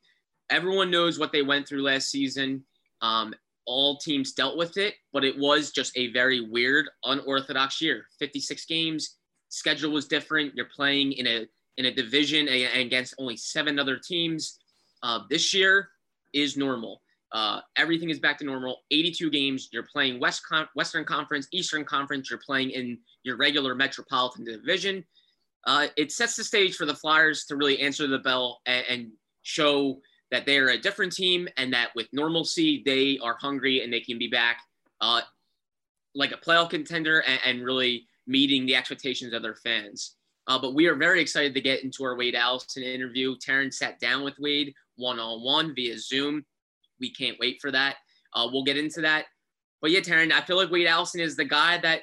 Everyone 0.49 0.89
knows 0.89 1.19
what 1.19 1.31
they 1.31 1.41
went 1.41 1.67
through 1.67 1.83
last 1.83 2.09
season. 2.09 2.63
Um, 3.01 3.33
all 3.65 3.97
teams 3.97 4.33
dealt 4.33 4.57
with 4.57 4.77
it, 4.77 4.95
but 5.11 5.23
it 5.25 5.37
was 5.37 5.71
just 5.71 5.95
a 5.97 6.11
very 6.13 6.41
weird, 6.41 6.87
unorthodox 7.03 7.81
year. 7.81 8.05
56 8.17 8.65
games, 8.65 9.17
schedule 9.49 9.91
was 9.91 10.07
different. 10.07 10.55
You're 10.55 10.69
playing 10.73 11.13
in 11.13 11.27
a 11.27 11.47
in 11.77 11.85
a 11.85 11.93
division 11.93 12.47
against 12.47 13.13
only 13.19 13.37
seven 13.37 13.77
other 13.77 13.97
teams. 13.97 14.57
Uh, 15.03 15.19
this 15.29 15.53
year 15.53 15.89
is 16.33 16.57
normal. 16.57 17.01
Uh, 17.31 17.59
everything 17.75 18.09
is 18.09 18.19
back 18.19 18.39
to 18.39 18.45
normal. 18.45 18.79
82 18.89 19.29
games. 19.29 19.69
You're 19.71 19.83
playing 19.83 20.19
West 20.19 20.41
Con- 20.47 20.67
Western 20.73 21.05
Conference, 21.05 21.47
Eastern 21.51 21.85
Conference. 21.85 22.31
You're 22.31 22.39
playing 22.43 22.71
in 22.71 22.97
your 23.23 23.37
regular 23.37 23.75
Metropolitan 23.75 24.43
Division. 24.43 25.05
Uh, 25.67 25.87
it 25.97 26.11
sets 26.11 26.35
the 26.35 26.43
stage 26.43 26.75
for 26.75 26.85
the 26.85 26.95
Flyers 26.95 27.45
to 27.45 27.55
really 27.55 27.79
answer 27.79 28.07
the 28.07 28.19
bell 28.19 28.61
and, 28.65 28.85
and 28.89 29.11
show 29.43 29.99
that 30.31 30.45
they 30.45 30.57
are 30.57 30.69
a 30.69 30.77
different 30.77 31.13
team 31.13 31.47
and 31.57 31.73
that 31.73 31.89
with 31.95 32.07
normalcy 32.11 32.83
they 32.85 33.17
are 33.23 33.37
hungry 33.39 33.83
and 33.83 33.91
they 33.91 33.99
can 33.99 34.17
be 34.17 34.27
back 34.27 34.59
uh, 35.01 35.21
like 36.15 36.31
a 36.31 36.37
playoff 36.37 36.69
contender 36.69 37.19
and, 37.21 37.39
and, 37.45 37.63
really 37.63 38.07
meeting 38.25 38.65
the 38.65 38.75
expectations 38.75 39.33
of 39.33 39.43
their 39.43 39.55
fans. 39.55 40.15
Uh, 40.47 40.59
but 40.59 40.73
we 40.73 40.87
are 40.87 40.95
very 40.95 41.21
excited 41.21 41.53
to 41.53 41.61
get 41.61 41.83
into 41.83 42.03
our 42.03 42.17
Wade 42.17 42.35
Allison 42.35 42.83
interview. 42.83 43.35
Taryn 43.37 43.71
sat 43.71 43.99
down 43.99 44.23
with 44.23 44.33
Wade 44.39 44.73
one 44.95 45.19
on 45.19 45.43
one 45.43 45.75
via 45.75 45.97
Zoom. 45.99 46.43
We 46.99 47.13
can't 47.13 47.37
wait 47.39 47.59
for 47.61 47.71
that. 47.71 47.97
Uh, 48.33 48.47
we'll 48.51 48.63
get 48.63 48.77
into 48.77 49.01
that. 49.01 49.25
But 49.81 49.91
yeah, 49.91 49.99
Taryn, 49.99 50.31
I 50.31 50.41
feel 50.41 50.57
like 50.57 50.71
Wade 50.71 50.87
Allison 50.87 51.21
is 51.21 51.35
the 51.35 51.45
guy 51.45 51.77
that 51.79 52.01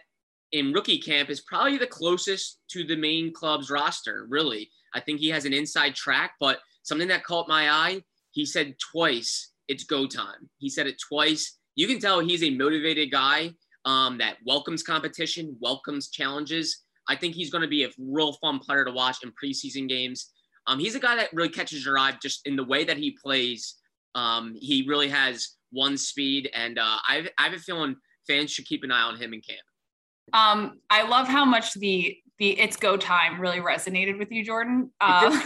in 0.53 0.73
rookie 0.73 1.01
camp 1.01 1.31
is 1.31 1.41
probably 1.41 1.79
the 1.79 1.87
closest 1.87 2.61
to 2.69 2.85
the 2.85 2.97
main 2.97 3.33
club's 3.33 3.71
roster, 3.71 4.27
really. 4.29 4.71
I 4.95 5.01
think 5.01 5.19
he 5.19 5.29
has 5.31 5.45
an 5.45 5.53
inside 5.53 5.95
track, 5.97 6.35
but 6.39 6.61
something 6.85 7.09
that 7.09 7.25
caught 7.25 7.49
my 7.49 7.71
eye 7.71 8.03
he 8.35 8.45
said 8.45 8.75
twice, 8.79 9.53
it's 9.69 9.85
go 9.85 10.07
time. 10.07 10.51
He 10.59 10.69
said 10.69 10.87
it 10.89 11.01
twice. 11.09 11.59
You 11.77 11.87
can 11.87 12.01
tell 12.01 12.19
he's 12.21 12.43
a 12.43 12.51
motivated 12.51 13.11
guy 13.11 13.53
um, 13.85 14.19
that 14.19 14.37
welcomes 14.45 14.83
competition, 14.83 15.57
welcomes 15.61 16.11
challenges. 16.11 16.83
I 17.09 17.15
think 17.15 17.35
he's 17.35 17.51
going 17.51 17.63
to 17.63 17.69
be 17.69 17.85
a 17.85 17.91
real 17.97 18.33
fun 18.35 18.59
player 18.59 18.85
to 18.85 18.91
watch 18.91 19.19
in 19.23 19.31
preseason 19.31 19.89
games. 19.89 20.33
Um, 20.67 20.81
he's 20.81 20.97
a 20.97 21.01
guy 21.01 21.15
that 21.17 21.33
really 21.33 21.49
catches 21.49 21.85
your 21.85 21.97
eye 21.97 22.15
just 22.21 22.47
in 22.47 22.57
the 22.57 22.65
way 22.65 22.85
that 22.85 22.97
he 22.97 23.17
plays. 23.23 23.77
Um, 24.17 24.57
he 24.59 24.85
really 24.89 25.09
has 25.09 25.51
one 25.71 25.97
speed, 25.97 26.51
and 26.55 26.79
uh, 26.79 26.99
I, 27.07 27.29
I 27.39 27.45
have 27.45 27.53
a 27.53 27.59
feeling 27.59 27.97
fans 28.27 28.51
should 28.51 28.67
keep 28.67 28.83
an 28.83 28.91
eye 28.91 29.03
on 29.03 29.17
him 29.17 29.33
in 29.33 29.43
camp. 29.43 29.61
Um, 30.33 30.81
I 30.91 31.07
love 31.07 31.29
how 31.29 31.45
much 31.45 31.75
the 31.75 32.17
the 32.39 32.59
it's 32.59 32.77
go 32.77 32.97
time 32.97 33.41
really 33.41 33.61
resonated 33.61 34.19
with 34.19 34.33
you, 34.33 34.45
Jordan. 34.45 34.91
Uh, 35.01 35.41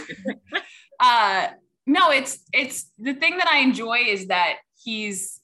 uh, 0.99 1.47
no, 1.89 2.11
it's 2.11 2.37
it's 2.53 2.91
the 2.99 3.15
thing 3.15 3.37
that 3.37 3.47
I 3.47 3.59
enjoy 3.59 4.03
is 4.07 4.27
that 4.27 4.57
he's 4.77 5.41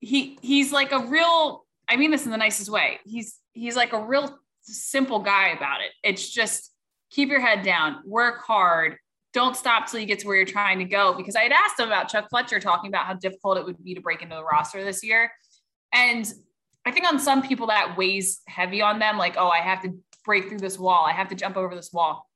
he 0.00 0.38
he's 0.40 0.72
like 0.72 0.90
a 0.90 1.00
real 1.00 1.66
I 1.86 1.96
mean 1.96 2.10
this 2.10 2.24
in 2.24 2.30
the 2.30 2.38
nicest 2.38 2.70
way. 2.70 2.98
He's 3.04 3.38
he's 3.52 3.76
like 3.76 3.92
a 3.92 4.00
real 4.00 4.38
simple 4.62 5.18
guy 5.18 5.48
about 5.48 5.82
it. 5.82 5.90
It's 6.02 6.30
just 6.30 6.72
keep 7.10 7.28
your 7.28 7.40
head 7.40 7.62
down, 7.62 7.98
work 8.06 8.42
hard, 8.42 8.96
don't 9.34 9.54
stop 9.54 9.86
till 9.86 10.00
you 10.00 10.06
get 10.06 10.20
to 10.20 10.26
where 10.26 10.36
you're 10.36 10.46
trying 10.46 10.78
to 10.78 10.86
go. 10.86 11.12
Because 11.12 11.36
I 11.36 11.42
had 11.42 11.52
asked 11.52 11.78
him 11.78 11.88
about 11.88 12.08
Chuck 12.08 12.30
Fletcher 12.30 12.58
talking 12.58 12.88
about 12.88 13.04
how 13.04 13.12
difficult 13.12 13.58
it 13.58 13.66
would 13.66 13.84
be 13.84 13.94
to 13.94 14.00
break 14.00 14.22
into 14.22 14.36
the 14.36 14.44
roster 14.44 14.82
this 14.82 15.04
year. 15.04 15.30
And 15.92 16.32
I 16.86 16.90
think 16.90 17.06
on 17.06 17.18
some 17.18 17.42
people 17.42 17.66
that 17.66 17.98
weighs 17.98 18.40
heavy 18.48 18.80
on 18.80 18.98
them, 18.98 19.18
like, 19.18 19.34
oh, 19.36 19.48
I 19.48 19.58
have 19.58 19.82
to 19.82 19.94
break 20.24 20.48
through 20.48 20.58
this 20.58 20.78
wall, 20.78 21.04
I 21.04 21.12
have 21.12 21.28
to 21.28 21.34
jump 21.34 21.58
over 21.58 21.74
this 21.74 21.92
wall 21.92 22.26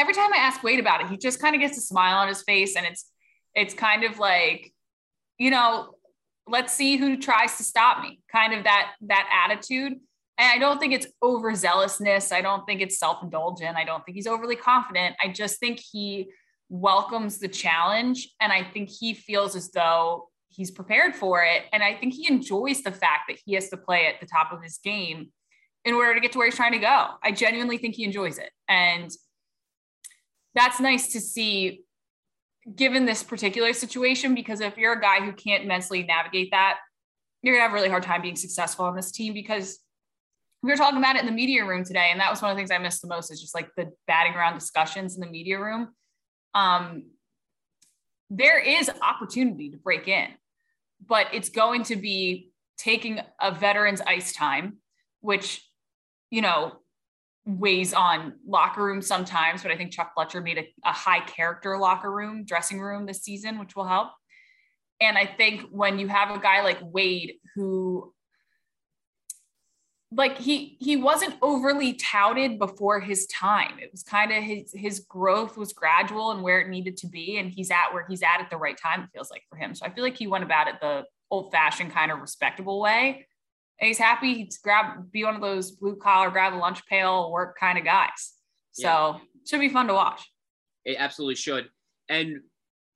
every 0.00 0.14
time 0.14 0.32
I 0.32 0.38
ask 0.38 0.62
Wade 0.62 0.80
about 0.80 1.02
it, 1.02 1.08
he 1.08 1.16
just 1.16 1.40
kind 1.40 1.54
of 1.54 1.60
gets 1.60 1.76
a 1.76 1.80
smile 1.80 2.16
on 2.18 2.28
his 2.28 2.42
face, 2.42 2.74
and 2.76 2.86
it's 2.86 3.10
it's 3.54 3.74
kind 3.74 4.04
of 4.04 4.18
like, 4.18 4.72
you 5.38 5.50
know, 5.50 5.94
let's 6.48 6.72
see 6.72 6.96
who 6.96 7.16
tries 7.16 7.56
to 7.58 7.64
stop 7.64 8.02
me, 8.02 8.20
kind 8.32 8.54
of 8.54 8.64
that 8.64 8.92
that 9.02 9.28
attitude. 9.44 9.92
And 10.38 10.48
I 10.54 10.58
don't 10.58 10.80
think 10.80 10.94
it's 10.94 11.06
overzealousness. 11.22 12.32
I 12.32 12.40
don't 12.40 12.64
think 12.64 12.80
it's 12.80 12.98
self-indulgent. 12.98 13.76
I 13.76 13.84
don't 13.84 14.02
think 14.04 14.16
he's 14.16 14.26
overly 14.26 14.56
confident. 14.56 15.14
I 15.22 15.28
just 15.28 15.60
think 15.60 15.78
he 15.78 16.30
welcomes 16.70 17.38
the 17.38 17.48
challenge, 17.48 18.28
and 18.40 18.52
I 18.52 18.64
think 18.64 18.88
he 18.88 19.12
feels 19.12 19.54
as 19.54 19.70
though 19.70 20.28
he's 20.48 20.70
prepared 20.70 21.14
for 21.14 21.44
it. 21.44 21.64
And 21.72 21.82
I 21.82 21.94
think 21.94 22.14
he 22.14 22.26
enjoys 22.32 22.82
the 22.82 22.90
fact 22.90 23.24
that 23.28 23.38
he 23.44 23.54
has 23.54 23.68
to 23.68 23.76
play 23.76 24.06
at 24.06 24.20
the 24.20 24.26
top 24.26 24.52
of 24.52 24.62
his 24.62 24.78
game 24.82 25.28
in 25.84 25.94
order 25.94 26.14
to 26.14 26.20
get 26.20 26.32
to 26.32 26.38
where 26.38 26.46
he's 26.46 26.56
trying 26.56 26.72
to 26.72 26.78
go. 26.78 27.06
I 27.22 27.32
genuinely 27.32 27.78
think 27.78 27.94
he 27.94 28.04
enjoys 28.04 28.38
it. 28.38 28.50
And 28.68 29.10
that's 30.54 30.80
nice 30.80 31.12
to 31.12 31.20
see 31.20 31.84
given 32.76 33.06
this 33.06 33.22
particular 33.22 33.72
situation 33.72 34.34
because 34.34 34.60
if 34.60 34.76
you're 34.76 34.92
a 34.92 35.00
guy 35.00 35.20
who 35.20 35.32
can't 35.32 35.66
mentally 35.66 36.02
navigate 36.02 36.50
that 36.50 36.78
you're 37.42 37.54
gonna 37.54 37.62
have 37.62 37.72
a 37.72 37.74
really 37.74 37.88
hard 37.88 38.02
time 38.02 38.22
being 38.22 38.36
successful 38.36 38.84
on 38.84 38.94
this 38.94 39.10
team 39.10 39.32
because 39.32 39.78
we 40.62 40.70
were 40.70 40.76
talking 40.76 40.98
about 40.98 41.16
it 41.16 41.20
in 41.20 41.26
the 41.26 41.32
media 41.32 41.64
room 41.64 41.84
today 41.84 42.08
and 42.10 42.20
that 42.20 42.30
was 42.30 42.42
one 42.42 42.50
of 42.50 42.56
the 42.56 42.60
things 42.60 42.70
i 42.70 42.78
missed 42.78 43.00
the 43.00 43.08
most 43.08 43.30
is 43.30 43.40
just 43.40 43.54
like 43.54 43.70
the 43.76 43.90
batting 44.06 44.34
around 44.34 44.54
discussions 44.54 45.14
in 45.14 45.20
the 45.20 45.26
media 45.26 45.58
room. 45.58 45.88
Um, 46.54 47.04
there 48.28 48.60
is 48.60 48.90
opportunity 49.02 49.70
to 49.70 49.76
break 49.76 50.06
in, 50.06 50.28
but 51.06 51.26
it's 51.32 51.48
going 51.48 51.84
to 51.84 51.96
be 51.96 52.50
taking 52.78 53.20
a 53.40 53.52
veteran's 53.52 54.00
ice 54.00 54.32
time, 54.32 54.78
which, 55.20 55.68
you 56.30 56.42
know, 56.42 56.72
weighs 57.46 57.92
on 57.94 58.34
locker 58.46 58.84
room 58.84 59.02
sometimes, 59.02 59.62
but 59.62 59.72
I 59.72 59.76
think 59.76 59.92
Chuck 59.92 60.12
Fletcher 60.14 60.40
made 60.40 60.58
a, 60.58 60.68
a 60.84 60.92
high 60.92 61.20
character 61.20 61.76
locker 61.78 62.10
room, 62.10 62.44
dressing 62.44 62.80
room 62.80 63.06
this 63.06 63.22
season, 63.22 63.58
which 63.58 63.74
will 63.74 63.86
help. 63.86 64.10
And 65.00 65.16
I 65.16 65.26
think 65.26 65.62
when 65.70 65.98
you 65.98 66.08
have 66.08 66.34
a 66.34 66.38
guy 66.38 66.62
like 66.62 66.78
Wade 66.82 67.34
who 67.54 68.12
like 70.12 70.38
he 70.38 70.76
he 70.80 70.96
wasn't 70.96 71.36
overly 71.40 71.94
touted 71.94 72.58
before 72.58 73.00
his 73.00 73.26
time. 73.26 73.78
It 73.78 73.90
was 73.92 74.02
kind 74.02 74.32
of 74.32 74.42
his 74.42 74.72
his 74.74 75.00
growth 75.00 75.56
was 75.56 75.72
gradual 75.72 76.32
and 76.32 76.42
where 76.42 76.60
it 76.60 76.68
needed 76.68 76.96
to 76.98 77.06
be, 77.06 77.38
and 77.38 77.50
he's 77.50 77.70
at 77.70 77.92
where 77.92 78.04
he's 78.08 78.22
at 78.22 78.40
at 78.40 78.50
the 78.50 78.56
right 78.56 78.76
time. 78.76 79.02
It 79.02 79.10
feels 79.12 79.30
like 79.30 79.42
for 79.48 79.56
him. 79.56 79.74
So 79.74 79.86
I 79.86 79.90
feel 79.90 80.02
like 80.02 80.16
he 80.16 80.26
went 80.26 80.44
about 80.44 80.68
it 80.68 80.80
the 80.80 81.04
old 81.30 81.52
fashioned 81.52 81.92
kind 81.92 82.10
of 82.10 82.18
respectable 82.18 82.80
way. 82.80 83.26
And 83.80 83.88
he's 83.88 83.98
happy 83.98 84.44
he's 84.44 84.58
grab 84.58 85.10
be 85.10 85.24
one 85.24 85.34
of 85.34 85.40
those 85.40 85.70
blue 85.70 85.96
collar, 85.96 86.30
grab 86.30 86.54
a 86.54 86.56
lunch 86.56 86.84
pail, 86.86 87.30
work 87.30 87.56
kind 87.58 87.78
of 87.78 87.84
guys. 87.84 88.34
So 88.72 88.88
yeah. 88.88 89.18
should 89.48 89.60
be 89.60 89.68
fun 89.68 89.86
to 89.88 89.94
watch. 89.94 90.30
It 90.84 90.96
absolutely 90.98 91.36
should. 91.36 91.68
And 92.08 92.40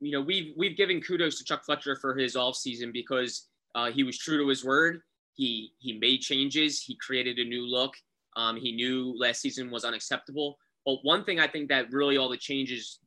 you 0.00 0.12
know 0.12 0.20
we've 0.20 0.52
we've 0.56 0.76
given 0.76 1.00
kudos 1.00 1.38
to 1.38 1.44
Chuck 1.44 1.64
Fletcher 1.64 1.96
for 1.96 2.16
his 2.16 2.36
off 2.36 2.56
season 2.56 2.92
because 2.92 3.48
uh, 3.74 3.90
he 3.90 4.02
was 4.02 4.18
true 4.18 4.38
to 4.38 4.48
his 4.48 4.64
word 4.64 5.00
he 5.34 5.72
he 5.78 5.98
made 5.98 6.20
changes. 6.20 6.80
He 6.80 6.96
created 6.96 7.38
a 7.38 7.44
new 7.44 7.66
look. 7.66 7.94
Um, 8.36 8.56
he 8.56 8.72
knew 8.72 9.14
last 9.18 9.40
season 9.40 9.70
was 9.70 9.84
unacceptable. 9.84 10.58
But 10.86 10.98
one 11.02 11.24
thing 11.24 11.40
I 11.40 11.46
think 11.46 11.68
that 11.68 11.90
really 11.90 12.16
all 12.16 12.28
the 12.28 12.36
changes, 12.36 13.00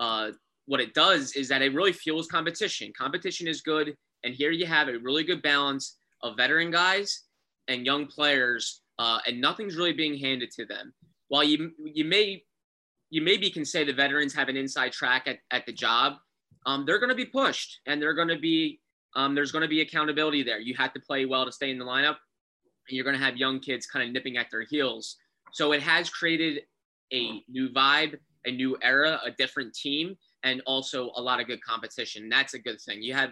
uh, 0.00 0.30
what 0.66 0.80
it 0.80 0.94
does 0.94 1.32
is 1.32 1.48
that 1.48 1.62
it 1.62 1.74
really 1.74 1.92
fuels 1.92 2.26
competition. 2.26 2.92
Competition 2.96 3.46
is 3.46 3.60
good, 3.60 3.96
and 4.24 4.34
here 4.34 4.50
you 4.50 4.66
have 4.66 4.88
a 4.88 4.98
really 4.98 5.24
good 5.24 5.42
balance 5.42 5.97
of 6.22 6.36
veteran 6.36 6.70
guys 6.70 7.24
and 7.68 7.84
young 7.84 8.06
players, 8.06 8.82
uh, 8.98 9.18
and 9.26 9.40
nothing's 9.40 9.76
really 9.76 9.92
being 9.92 10.18
handed 10.18 10.50
to 10.52 10.64
them. 10.64 10.92
While 11.28 11.44
you 11.44 11.72
you 11.84 12.04
may 12.04 12.42
you 13.10 13.22
maybe 13.22 13.50
can 13.50 13.64
say 13.64 13.84
the 13.84 13.92
veterans 13.92 14.34
have 14.34 14.48
an 14.48 14.56
inside 14.56 14.92
track 14.92 15.26
at, 15.26 15.38
at 15.50 15.64
the 15.66 15.72
job, 15.72 16.14
um, 16.66 16.84
they're 16.84 16.98
going 16.98 17.08
to 17.08 17.14
be 17.14 17.24
pushed 17.24 17.80
and 17.86 18.00
they're 18.00 18.14
going 18.14 18.28
to 18.28 18.38
be 18.38 18.80
um, 19.16 19.34
there's 19.34 19.52
going 19.52 19.62
to 19.62 19.68
be 19.68 19.80
accountability 19.80 20.42
there. 20.42 20.60
You 20.60 20.74
have 20.76 20.92
to 20.92 21.00
play 21.00 21.24
well 21.24 21.44
to 21.44 21.52
stay 21.52 21.70
in 21.70 21.78
the 21.78 21.84
lineup, 21.84 22.16
and 22.88 22.96
you're 22.96 23.04
going 23.04 23.18
to 23.18 23.24
have 23.24 23.36
young 23.36 23.60
kids 23.60 23.86
kind 23.86 24.06
of 24.06 24.12
nipping 24.12 24.36
at 24.36 24.46
their 24.50 24.62
heels. 24.62 25.16
So 25.52 25.72
it 25.72 25.82
has 25.82 26.10
created 26.10 26.62
a 27.12 27.42
new 27.48 27.70
vibe, 27.70 28.18
a 28.44 28.50
new 28.50 28.76
era, 28.82 29.18
a 29.24 29.30
different 29.30 29.74
team, 29.74 30.16
and 30.42 30.62
also 30.66 31.10
a 31.16 31.22
lot 31.22 31.40
of 31.40 31.46
good 31.46 31.62
competition. 31.62 32.28
That's 32.28 32.54
a 32.54 32.58
good 32.58 32.80
thing. 32.80 33.02
You 33.02 33.14
have 33.14 33.30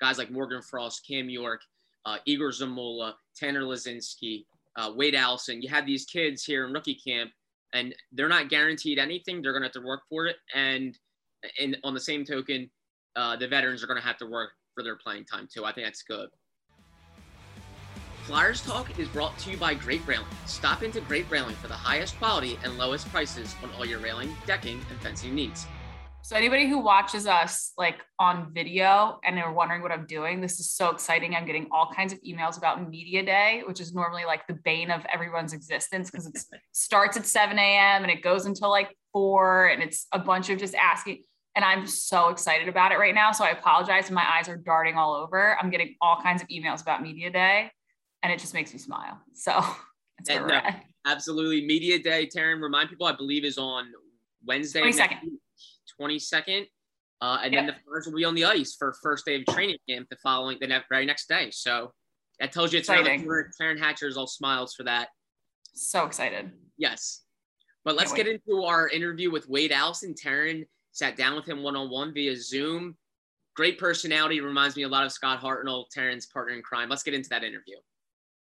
guys 0.00 0.18
like 0.18 0.30
Morgan 0.30 0.62
Frost, 0.62 1.06
Cam 1.08 1.30
York, 1.30 1.60
uh, 2.06 2.18
Egor 2.26 2.50
Zamula, 2.50 3.14
Tanner 3.36 3.62
Laczynski, 3.62 4.44
uh, 4.76 4.92
Wade 4.94 5.14
Allison. 5.14 5.62
You 5.62 5.68
have 5.68 5.86
these 5.86 6.04
kids 6.04 6.44
here 6.44 6.66
in 6.66 6.72
rookie 6.72 6.94
camp, 6.94 7.30
and 7.72 7.94
they're 8.12 8.28
not 8.28 8.48
guaranteed 8.48 8.98
anything. 8.98 9.42
They're 9.42 9.52
going 9.52 9.62
to 9.62 9.68
have 9.68 9.82
to 9.82 9.86
work 9.86 10.02
for 10.08 10.26
it. 10.26 10.36
And, 10.54 10.98
and 11.60 11.76
on 11.84 11.94
the 11.94 12.00
same 12.00 12.24
token, 12.24 12.70
uh, 13.16 13.36
the 13.36 13.48
veterans 13.48 13.82
are 13.82 13.86
going 13.86 14.00
to 14.00 14.06
have 14.06 14.18
to 14.18 14.26
work 14.26 14.50
for 14.74 14.82
their 14.82 14.96
playing 14.96 15.24
time 15.24 15.48
too. 15.52 15.64
I 15.64 15.72
think 15.72 15.86
that's 15.86 16.02
good. 16.02 16.28
Flyers 18.24 18.62
Talk 18.62 18.98
is 18.98 19.06
brought 19.08 19.36
to 19.40 19.50
you 19.50 19.58
by 19.58 19.74
Great 19.74 20.00
Railing. 20.06 20.26
Stop 20.46 20.82
into 20.82 21.02
Great 21.02 21.30
Railing 21.30 21.54
for 21.56 21.68
the 21.68 21.74
highest 21.74 22.16
quality 22.18 22.58
and 22.64 22.78
lowest 22.78 23.06
prices 23.10 23.54
on 23.62 23.70
all 23.76 23.84
your 23.84 23.98
railing, 23.98 24.34
decking, 24.46 24.80
and 24.90 24.98
fencing 25.00 25.34
needs. 25.34 25.66
So 26.24 26.36
anybody 26.36 26.66
who 26.66 26.78
watches 26.78 27.26
us 27.26 27.72
like 27.76 27.98
on 28.18 28.50
video 28.54 29.20
and 29.24 29.36
they're 29.36 29.52
wondering 29.52 29.82
what 29.82 29.92
I'm 29.92 30.06
doing, 30.06 30.40
this 30.40 30.58
is 30.58 30.70
so 30.70 30.88
exciting. 30.88 31.34
I'm 31.34 31.44
getting 31.44 31.68
all 31.70 31.90
kinds 31.94 32.14
of 32.14 32.22
emails 32.22 32.56
about 32.56 32.88
media 32.88 33.22
day, 33.22 33.62
which 33.68 33.78
is 33.78 33.92
normally 33.92 34.24
like 34.24 34.46
the 34.46 34.54
bane 34.54 34.90
of 34.90 35.04
everyone's 35.12 35.52
existence 35.52 36.10
because 36.10 36.26
it 36.26 36.38
starts 36.72 37.18
at 37.18 37.26
7 37.26 37.58
a.m. 37.58 38.04
and 38.04 38.10
it 38.10 38.22
goes 38.22 38.46
until 38.46 38.70
like 38.70 38.96
four 39.12 39.66
and 39.66 39.82
it's 39.82 40.06
a 40.12 40.18
bunch 40.18 40.48
of 40.48 40.58
just 40.58 40.74
asking 40.74 41.24
and 41.54 41.62
I'm 41.62 41.86
so 41.86 42.30
excited 42.30 42.68
about 42.68 42.90
it 42.90 42.98
right 42.98 43.14
now. 43.14 43.30
So 43.30 43.44
I 43.44 43.50
apologize. 43.50 44.10
My 44.10 44.24
eyes 44.26 44.48
are 44.48 44.56
darting 44.56 44.96
all 44.96 45.14
over. 45.14 45.58
I'm 45.60 45.68
getting 45.68 45.94
all 46.00 46.16
kinds 46.22 46.40
of 46.40 46.48
emails 46.48 46.80
about 46.80 47.02
Media 47.02 47.30
Day, 47.30 47.70
and 48.22 48.32
it 48.32 48.40
just 48.40 48.54
makes 48.54 48.72
me 48.72 48.78
smile. 48.78 49.20
So 49.34 49.62
it's 50.18 50.30
and, 50.30 50.46
no, 50.46 50.54
uh, 50.54 50.72
absolutely. 51.06 51.66
Media 51.66 51.98
Day, 51.98 52.26
Taryn, 52.26 52.62
remind 52.62 52.88
people, 52.88 53.06
I 53.06 53.12
believe, 53.12 53.44
is 53.44 53.58
on 53.58 53.92
Wednesday, 54.44 54.80
22nd. 54.80 55.18
22nd. 56.00 56.66
Uh, 57.20 57.38
and 57.42 57.52
yep. 57.52 57.60
then 57.60 57.66
the 57.66 57.74
Flyers 57.84 58.06
will 58.06 58.14
be 58.14 58.24
on 58.24 58.34
the 58.34 58.44
ice 58.44 58.74
for 58.78 58.94
first 59.02 59.24
day 59.24 59.36
of 59.36 59.46
training 59.46 59.78
camp 59.88 60.08
the 60.10 60.16
following, 60.16 60.58
the 60.60 60.82
very 60.90 61.06
next 61.06 61.28
day. 61.28 61.50
So 61.50 61.92
that 62.40 62.52
tells 62.52 62.72
you 62.72 62.80
it's 62.80 62.88
exciting. 62.88 63.24
Taryn 63.24 63.78
Hatcher 63.78 64.08
is 64.08 64.16
all 64.16 64.26
smiles 64.26 64.74
for 64.74 64.82
that. 64.82 65.08
So 65.74 66.04
excited. 66.04 66.50
Yes. 66.76 67.22
But 67.84 67.96
let's 67.96 68.12
get 68.12 68.26
into 68.26 68.64
our 68.64 68.88
interview 68.88 69.30
with 69.30 69.48
Wade 69.48 69.72
Allison. 69.72 70.14
Taryn 70.14 70.66
sat 70.92 71.16
down 71.16 71.36
with 71.36 71.46
him 71.46 71.62
one 71.62 71.76
on 71.76 71.90
one 71.90 72.12
via 72.14 72.36
Zoom. 72.36 72.96
Great 73.54 73.78
personality, 73.78 74.40
reminds 74.40 74.74
me 74.74 74.82
a 74.82 74.88
lot 74.88 75.04
of 75.04 75.12
Scott 75.12 75.40
Hartnell, 75.40 75.84
Taryn's 75.96 76.26
partner 76.26 76.54
in 76.54 76.62
crime. 76.62 76.88
Let's 76.88 77.02
get 77.02 77.14
into 77.14 77.28
that 77.28 77.44
interview. 77.44 77.76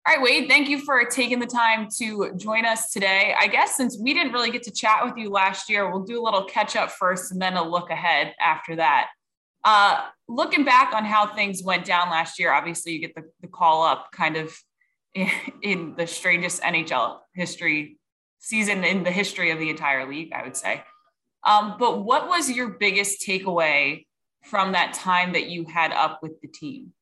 All 0.08 0.14
right, 0.14 0.24
Wade, 0.24 0.48
thank 0.48 0.70
you 0.70 0.80
for 0.80 1.04
taking 1.04 1.38
the 1.38 1.46
time 1.46 1.90
to 1.98 2.32
join 2.38 2.66
us 2.66 2.94
today. 2.94 3.36
I 3.38 3.48
guess 3.48 3.76
since 3.76 4.00
we 4.00 4.14
didn't 4.14 4.32
really 4.32 4.52
get 4.52 4.64
to 4.64 4.72
chat 4.72 5.04
with 5.04 5.18
you 5.18 5.30
last 5.30 5.70
year, 5.70 5.92
we'll 5.92 6.06
do 6.06 6.22
a 6.22 6.24
little 6.24 6.46
catch 6.46 6.78
up 6.78 6.92
first 6.92 7.34
and 7.34 7.42
then 7.42 7.58
a 7.58 7.62
look 7.62 7.90
ahead 7.90 8.34
after 8.40 8.78
that. 8.78 9.10
Uh, 9.66 10.06
looking 10.30 10.64
back 10.64 10.94
on 10.94 11.04
how 11.04 11.28
things 11.36 11.62
went 11.62 11.84
down 11.84 12.10
last 12.10 12.40
year, 12.40 12.54
obviously 12.54 12.94
you 12.94 13.00
get 13.00 13.16
the, 13.16 13.24
the 13.42 13.50
call 13.50 13.84
up 13.84 14.08
kind 14.14 14.38
of 14.38 14.58
in, 15.14 15.30
in 15.62 15.96
the 15.98 16.08
strangest 16.08 16.62
NHL 16.62 17.18
history 17.36 17.98
season 18.40 18.86
in 18.86 19.04
the 19.04 19.12
history 19.12 19.52
of 19.52 19.60
the 19.60 19.70
entire 19.70 20.10
league, 20.10 20.32
I 20.32 20.42
would 20.42 20.56
say. 20.56 20.86
Um, 21.44 21.76
but 21.78 22.06
what 22.06 22.30
was 22.30 22.50
your 22.50 22.70
biggest 22.70 23.28
takeaway 23.28 24.06
from 24.46 24.72
that 24.72 24.94
time 24.94 25.34
that 25.34 25.50
you 25.50 25.66
had 25.66 25.92
up 25.92 26.20
with 26.24 26.40
the 26.40 26.48
team? 26.48 26.94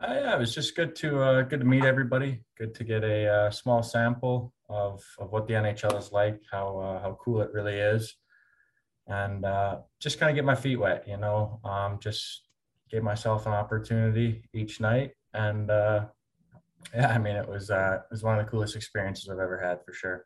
Uh, 0.00 0.14
yeah, 0.14 0.34
it 0.34 0.38
was 0.38 0.54
just 0.54 0.74
good 0.74 0.96
to 0.96 1.22
uh, 1.22 1.42
good 1.42 1.60
to 1.60 1.66
meet 1.66 1.84
everybody. 1.84 2.40
Good 2.56 2.74
to 2.76 2.84
get 2.84 3.04
a 3.04 3.26
uh, 3.28 3.50
small 3.50 3.82
sample 3.82 4.54
of, 4.70 5.04
of 5.18 5.30
what 5.30 5.46
the 5.46 5.54
NHL 5.54 5.98
is 5.98 6.10
like, 6.10 6.40
how 6.50 6.78
uh, 6.78 7.02
how 7.02 7.18
cool 7.22 7.42
it 7.42 7.52
really 7.52 7.76
is, 7.76 8.16
and 9.06 9.44
uh, 9.44 9.80
just 9.98 10.18
kind 10.18 10.30
of 10.30 10.36
get 10.36 10.46
my 10.46 10.54
feet 10.54 10.76
wet. 10.76 11.04
You 11.06 11.18
know, 11.18 11.60
um, 11.64 11.98
just 12.00 12.48
give 12.90 13.02
myself 13.02 13.44
an 13.44 13.52
opportunity 13.52 14.48
each 14.54 14.80
night, 14.80 15.10
and 15.34 15.70
uh, 15.70 16.06
yeah, 16.94 17.08
I 17.08 17.18
mean, 17.18 17.36
it 17.36 17.46
was 17.46 17.68
it 17.68 18.00
was 18.10 18.22
one 18.22 18.38
of 18.38 18.44
the 18.44 18.50
coolest 18.50 18.76
experiences 18.76 19.28
I've 19.28 19.38
ever 19.38 19.60
had 19.60 19.84
for 19.84 19.92
sure. 19.92 20.24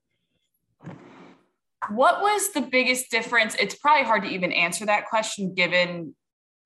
What 1.91 2.21
was 2.23 2.53
the 2.53 2.61
biggest 2.63 3.11
difference? 3.11 3.57
It's 3.57 3.75
probably 3.75 4.05
hard 4.05 4.23
to 4.23 4.29
even 4.29 4.53
answer 4.53 4.87
that 4.87 5.09
question 5.09 5.53
given 5.53 6.15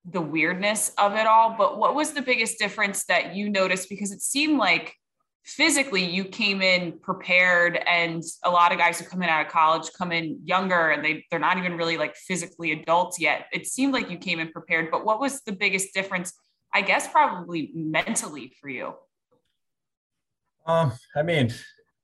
the 0.05 0.21
weirdness 0.21 0.91
of 0.97 1.15
it 1.15 1.27
all, 1.27 1.55
but 1.57 1.77
what 1.77 1.95
was 1.95 2.11
the 2.13 2.21
biggest 2.21 2.57
difference 2.57 3.05
that 3.05 3.35
you 3.35 3.49
noticed? 3.49 3.89
Because 3.89 4.11
it 4.11 4.21
seemed 4.21 4.57
like 4.57 4.95
physically 5.43 6.03
you 6.03 6.23
came 6.23 6.61
in 6.61 6.99
prepared 6.99 7.77
and 7.87 8.23
a 8.43 8.49
lot 8.49 8.71
of 8.71 8.77
guys 8.77 8.99
who 8.99 9.05
come 9.05 9.23
in 9.23 9.29
out 9.29 9.45
of 9.45 9.51
college 9.51 9.89
come 9.97 10.11
in 10.11 10.39
younger 10.43 10.89
and 10.89 11.03
they 11.03 11.25
they're 11.31 11.39
not 11.39 11.57
even 11.57 11.75
really 11.75 11.97
like 11.97 12.15
physically 12.15 12.71
adults 12.71 13.19
yet. 13.19 13.47
It 13.51 13.65
seemed 13.65 13.93
like 13.93 14.11
you 14.11 14.17
came 14.17 14.39
in 14.39 14.51
prepared 14.51 14.91
but 14.91 15.05
what 15.05 15.19
was 15.19 15.41
the 15.41 15.51
biggest 15.51 15.93
difference 15.93 16.33
i 16.73 16.81
guess 16.81 17.07
probably 17.07 17.71
mentally 17.73 18.53
for 18.61 18.69
you? 18.69 18.93
Um 20.67 20.91
i 21.15 21.23
mean 21.23 21.51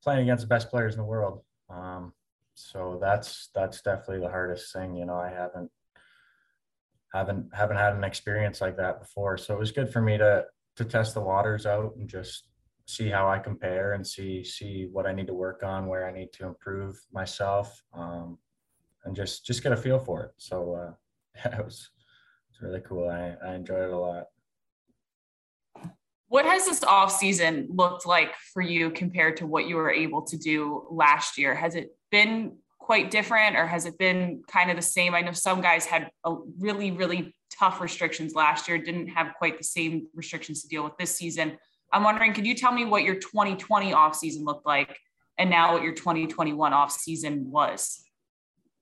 playing 0.02 0.24
against 0.24 0.44
the 0.44 0.48
best 0.48 0.70
players 0.70 0.96
in 0.96 1.00
the 1.00 1.06
world. 1.06 1.42
Um 1.70 2.14
so 2.56 2.98
that's 3.00 3.50
that's 3.54 3.82
definitely 3.82 4.22
the 4.22 4.30
hardest 4.30 4.72
thing 4.72 4.96
you 4.96 5.06
know 5.06 5.18
i 5.18 5.30
haven't 5.30 5.70
haven't 7.18 7.54
haven't 7.54 7.78
had 7.78 7.94
an 7.94 8.04
experience 8.04 8.62
like 8.62 8.78
that 8.78 9.00
before. 9.00 9.38
So 9.38 9.54
it 9.54 9.60
was 9.60 9.72
good 9.72 9.92
for 9.92 10.02
me 10.02 10.18
to 10.18 10.46
to 10.76 10.86
test 10.86 11.14
the 11.14 11.22
waters 11.22 11.66
out 11.66 11.96
and 11.96 12.08
just 12.10 12.50
see 12.88 13.10
how 13.10 13.28
i 13.28 13.40
compare 13.40 13.94
and 13.94 14.06
see 14.06 14.44
see 14.44 14.88
what 14.92 15.08
i 15.08 15.12
need 15.12 15.26
to 15.26 15.34
work 15.34 15.64
on 15.64 15.88
where 15.88 16.08
i 16.08 16.12
need 16.12 16.32
to 16.32 16.46
improve 16.46 16.96
myself 17.12 17.82
um, 17.96 18.38
and 19.06 19.16
just 19.16 19.46
just 19.46 19.64
get 19.64 19.72
a 19.72 19.78
feel 19.78 20.00
for 20.00 20.26
it. 20.26 20.32
So 20.38 20.74
uh 20.74 20.94
yeah, 21.36 21.60
it 21.60 21.66
was 21.66 21.90
it's 22.50 22.62
really 22.62 22.82
cool. 22.82 23.10
I 23.10 23.36
i 23.46 23.56
enjoyed 23.56 23.84
it 23.84 23.94
a 23.94 23.98
lot. 23.98 24.26
What 26.28 26.46
has 26.46 26.66
this 26.66 26.84
off 26.84 27.12
season 27.12 27.68
looked 27.70 28.06
like 28.06 28.34
for 28.52 28.62
you 28.62 28.90
compared 28.90 29.38
to 29.38 29.46
what 29.46 29.68
you 29.68 29.76
were 29.76 29.92
able 29.92 30.24
to 30.24 30.38
do 30.38 30.86
last 30.90 31.38
year? 31.38 31.54
Has 31.54 31.76
it 31.76 31.96
been 32.12 32.58
quite 32.86 33.10
different 33.10 33.56
or 33.56 33.66
has 33.66 33.88
it 33.88 33.98
been 33.98 34.44
kind 34.48 34.70
of 34.70 34.76
the 34.76 34.82
same? 34.82 35.16
I 35.16 35.22
know 35.22 35.32
some 35.32 35.60
guys 35.60 35.88
had 35.88 36.12
a 36.24 36.36
really, 36.60 36.92
really 36.92 37.34
tough 37.58 37.82
restrictions 37.82 38.36
last 38.36 38.68
year, 38.68 38.78
didn't 38.78 39.08
have 39.08 39.34
quite 39.40 39.58
the 39.58 39.64
same 39.64 40.08
restrictions 40.14 40.62
to 40.62 40.68
deal 40.68 40.84
with 40.84 40.96
this 41.00 41.16
season. 41.16 41.58
I'm 41.92 42.04
wondering, 42.04 42.32
could 42.32 42.46
you 42.46 42.54
tell 42.54 42.72
me 42.72 42.86
what 42.86 43.02
your 43.02 43.16
2020 43.16 43.92
off 43.94 44.16
season 44.16 44.46
looked 44.46 44.68
like 44.68 45.00
and 45.40 45.50
now 45.50 45.74
what 45.74 45.82
your 45.82 45.96
2021 45.96 46.74
off 46.74 46.92
season 46.92 47.50
was? 47.50 48.04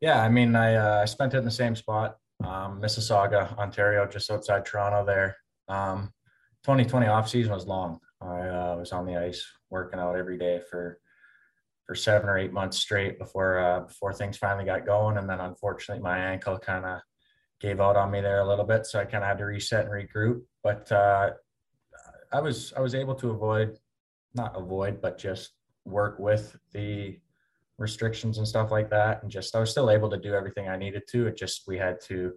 Yeah, 0.01 0.21
I 0.21 0.27
mean, 0.27 0.53
I 0.53 0.75
uh, 0.75 1.05
spent 1.05 1.33
it 1.33 1.37
in 1.37 1.45
the 1.45 1.51
same 1.51 1.73
spot, 1.73 2.17
um, 2.43 2.81
Mississauga, 2.81 3.57
Ontario, 3.57 4.05
just 4.05 4.29
outside 4.29 4.65
Toronto. 4.65 5.05
There, 5.05 5.37
um, 5.69 6.11
2020 6.65 7.07
off 7.07 7.29
season 7.29 7.53
was 7.53 7.67
long. 7.67 7.99
I 8.21 8.49
uh, 8.49 8.75
was 8.75 8.91
on 8.91 9.05
the 9.05 9.15
ice 9.15 9.45
working 9.69 9.99
out 9.99 10.17
every 10.17 10.37
day 10.37 10.59
for 10.69 10.99
for 11.85 11.95
seven 11.95 12.29
or 12.29 12.37
eight 12.37 12.53
months 12.53 12.77
straight 12.77 13.19
before 13.19 13.59
uh, 13.59 13.79
before 13.81 14.13
things 14.13 14.37
finally 14.37 14.65
got 14.65 14.85
going, 14.85 15.17
and 15.17 15.29
then 15.29 15.39
unfortunately 15.39 16.01
my 16.01 16.17
ankle 16.17 16.57
kind 16.57 16.85
of 16.85 16.99
gave 17.59 17.79
out 17.79 17.95
on 17.95 18.11
me 18.11 18.21
there 18.21 18.41
a 18.41 18.47
little 18.47 18.65
bit, 18.65 18.85
so 18.85 18.99
I 18.99 19.05
kind 19.05 19.23
of 19.23 19.27
had 19.27 19.37
to 19.39 19.45
reset 19.45 19.85
and 19.85 19.93
regroup. 19.93 20.41
But 20.63 20.91
uh, 20.91 21.31
I 22.31 22.41
was 22.41 22.73
I 22.75 22.81
was 22.81 22.95
able 22.95 23.15
to 23.15 23.31
avoid, 23.31 23.77
not 24.33 24.57
avoid, 24.57 25.01
but 25.01 25.17
just 25.17 25.51
work 25.85 26.19
with 26.19 26.57
the 26.71 27.19
restrictions 27.77 28.37
and 28.37 28.47
stuff 28.47 28.71
like 28.71 28.89
that, 28.89 29.21
and 29.23 29.31
just 29.31 29.55
I 29.55 29.59
was 29.59 29.71
still 29.71 29.89
able 29.89 30.09
to 30.09 30.17
do 30.17 30.33
everything 30.33 30.69
I 30.69 30.77
needed 30.77 31.03
to. 31.11 31.27
It 31.27 31.37
just 31.37 31.63
we 31.67 31.77
had 31.77 31.99
to 32.07 32.33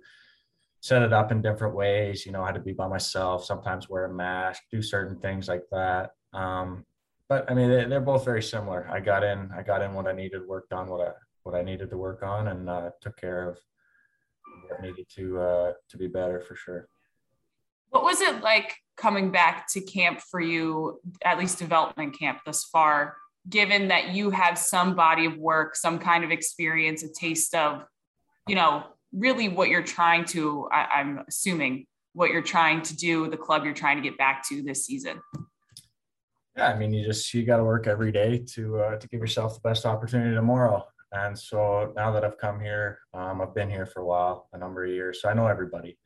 set 0.80 1.02
it 1.02 1.12
up 1.12 1.32
in 1.32 1.42
different 1.42 1.74
ways. 1.74 2.26
You 2.26 2.32
know, 2.32 2.42
I 2.42 2.46
had 2.46 2.54
to 2.54 2.60
be 2.60 2.72
by 2.72 2.88
myself, 2.88 3.44
sometimes 3.44 3.88
wear 3.88 4.04
a 4.04 4.12
mask, 4.12 4.62
do 4.70 4.82
certain 4.82 5.18
things 5.18 5.48
like 5.48 5.64
that. 5.72 6.10
Um, 6.32 6.84
but 7.28 7.50
I 7.50 7.54
mean, 7.54 7.70
they, 7.70 7.96
are 7.96 8.00
both 8.00 8.24
very 8.24 8.42
similar. 8.42 8.88
I 8.90 9.00
got 9.00 9.24
in, 9.24 9.50
I 9.56 9.62
got 9.62 9.82
in 9.82 9.94
what 9.94 10.06
I 10.06 10.12
needed, 10.12 10.46
worked 10.46 10.72
on 10.72 10.88
what 10.88 11.06
I 11.06 11.12
what 11.42 11.54
I 11.54 11.62
needed 11.62 11.90
to 11.90 11.96
work 11.96 12.22
on, 12.22 12.48
and 12.48 12.68
uh, 12.68 12.90
took 13.00 13.16
care 13.16 13.48
of 13.50 13.58
what 14.68 14.82
needed 14.82 15.06
to 15.16 15.40
uh, 15.40 15.72
to 15.90 15.98
be 15.98 16.06
better 16.06 16.40
for 16.40 16.54
sure. 16.54 16.88
What 17.90 18.04
was 18.04 18.20
it 18.20 18.42
like 18.42 18.74
coming 18.96 19.30
back 19.30 19.68
to 19.72 19.80
camp 19.80 20.20
for 20.20 20.40
you, 20.40 21.00
at 21.24 21.38
least 21.38 21.58
development 21.58 22.18
camp 22.18 22.40
thus 22.44 22.64
far? 22.64 23.16
Given 23.48 23.88
that 23.88 24.12
you 24.12 24.30
have 24.30 24.58
some 24.58 24.96
body 24.96 25.24
of 25.26 25.36
work, 25.36 25.76
some 25.76 26.00
kind 26.00 26.24
of 26.24 26.32
experience, 26.32 27.04
a 27.04 27.12
taste 27.12 27.54
of, 27.54 27.84
you 28.48 28.56
know, 28.56 28.84
really 29.12 29.48
what 29.48 29.68
you're 29.68 29.84
trying 29.84 30.24
to, 30.26 30.68
I, 30.72 30.86
I'm 30.96 31.20
assuming, 31.28 31.86
what 32.12 32.30
you're 32.30 32.42
trying 32.42 32.82
to 32.82 32.96
do, 32.96 33.28
the 33.28 33.36
club 33.36 33.64
you're 33.64 33.74
trying 33.74 33.98
to 33.98 34.02
get 34.02 34.18
back 34.18 34.42
to 34.48 34.62
this 34.62 34.86
season. 34.86 35.20
Yeah, 36.56 36.68
I 36.68 36.78
mean, 36.78 36.92
you 36.94 37.04
just 37.04 37.32
you 37.34 37.44
got 37.44 37.58
to 37.58 37.64
work 37.64 37.86
every 37.86 38.10
day 38.12 38.38
to 38.54 38.78
uh, 38.80 38.96
to 38.96 39.08
give 39.08 39.20
yourself 39.20 39.54
the 39.54 39.68
best 39.68 39.84
opportunity 39.84 40.34
tomorrow. 40.34 40.86
And 41.12 41.38
so 41.38 41.92
now 41.94 42.10
that 42.12 42.24
I've 42.24 42.38
come 42.38 42.60
here, 42.60 43.00
um, 43.14 43.40
I've 43.40 43.54
been 43.54 43.70
here 43.70 43.86
for 43.86 44.00
a 44.00 44.06
while, 44.06 44.48
a 44.52 44.58
number 44.58 44.84
of 44.84 44.90
years, 44.90 45.20
so 45.20 45.28
I 45.28 45.34
know 45.34 45.46
everybody, 45.46 45.98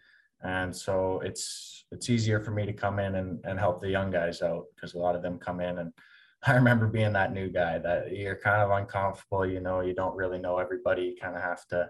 and 0.42 0.75
so 0.75 1.21
it's 1.25 1.85
it's 1.92 2.11
easier 2.11 2.40
for 2.40 2.50
me 2.50 2.66
to 2.66 2.73
come 2.73 2.99
in 2.99 3.14
and, 3.16 3.40
and 3.45 3.59
help 3.59 3.80
the 3.80 3.90
young 3.90 4.11
guys 4.11 4.42
out 4.42 4.64
because 4.75 4.95
a 4.95 4.99
lot 4.99 5.16
of 5.16 5.23
them 5.23 5.38
come 5.38 5.61
in 5.61 5.78
and 5.78 5.92
I 6.42 6.54
remember 6.54 6.87
being 6.87 7.12
that 7.12 7.33
new 7.35 7.50
guy 7.50 7.78
that 7.78 8.16
you're 8.16 8.37
kind 8.37 8.62
of 8.62 8.71
uncomfortable, 8.71 9.45
you 9.45 9.61
know, 9.61 9.80
you 9.80 9.95
don't 9.95 10.16
really 10.16 10.38
know 10.38 10.59
everybody, 10.59 11.02
you 11.02 11.16
kind 11.21 11.37
of 11.37 11.42
have 11.42 11.66
to 11.69 11.88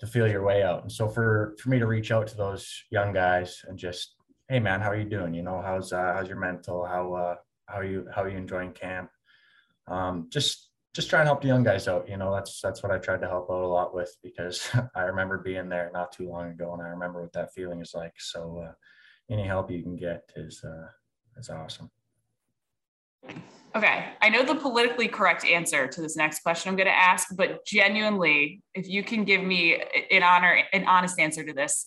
to 0.00 0.06
feel 0.06 0.26
your 0.26 0.42
way 0.42 0.62
out. 0.62 0.82
And 0.82 0.92
so 0.92 1.08
for 1.08 1.54
for 1.60 1.68
me 1.68 1.78
to 1.78 1.86
reach 1.86 2.10
out 2.12 2.28
to 2.28 2.36
those 2.36 2.84
young 2.90 3.12
guys 3.12 3.62
and 3.68 3.78
just, 3.78 4.16
hey 4.48 4.60
man, 4.60 4.80
how 4.80 4.90
are 4.90 4.96
you 4.96 5.08
doing? 5.08 5.34
You 5.34 5.42
know, 5.42 5.60
how's 5.60 5.92
uh, 5.92 6.14
how's 6.14 6.28
your 6.28 6.38
mental? 6.38 6.84
How 6.86 7.14
uh, 7.14 7.34
how 7.66 7.78
are 7.78 7.84
you 7.84 8.06
how 8.14 8.22
are 8.22 8.28
you 8.28 8.36
enjoying 8.36 8.72
camp? 8.72 9.10
Um, 9.86 10.28
just 10.30 10.70
just 10.94 11.10
try 11.10 11.20
and 11.20 11.26
help 11.26 11.42
the 11.42 11.48
young 11.48 11.64
guys 11.64 11.88
out. 11.88 12.08
You 12.08 12.16
know, 12.16 12.32
that's 12.32 12.60
that's 12.60 12.82
what 12.82 12.92
I 12.92 12.98
tried 12.98 13.20
to 13.20 13.28
help 13.28 13.50
out 13.50 13.62
a 13.62 13.66
lot 13.66 13.94
with 13.94 14.14
because 14.22 14.68
I 14.94 15.02
remember 15.02 15.38
being 15.38 15.68
there 15.68 15.90
not 15.92 16.12
too 16.12 16.28
long 16.28 16.50
ago, 16.50 16.72
and 16.72 16.82
I 16.82 16.86
remember 16.86 17.20
what 17.22 17.32
that 17.32 17.52
feeling 17.52 17.80
is 17.80 17.94
like. 17.94 18.14
So, 18.18 18.64
uh, 18.66 18.72
any 19.30 19.46
help 19.46 19.70
you 19.70 19.82
can 19.82 19.96
get 19.96 20.30
is 20.36 20.62
uh, 20.64 20.86
is 21.38 21.50
awesome. 21.50 21.90
Okay, 23.76 24.12
I 24.20 24.28
know 24.28 24.44
the 24.44 24.54
politically 24.54 25.08
correct 25.08 25.44
answer 25.44 25.88
to 25.88 26.00
this 26.00 26.16
next 26.16 26.44
question 26.44 26.68
I'm 26.70 26.76
going 26.76 26.86
to 26.86 26.96
ask, 26.96 27.28
but 27.36 27.66
genuinely, 27.66 28.62
if 28.72 28.86
you 28.86 29.02
can 29.02 29.24
give 29.24 29.42
me 29.42 29.82
an 30.12 30.22
honor, 30.22 30.62
an 30.72 30.84
honest 30.84 31.18
answer 31.18 31.44
to 31.44 31.52
this, 31.52 31.86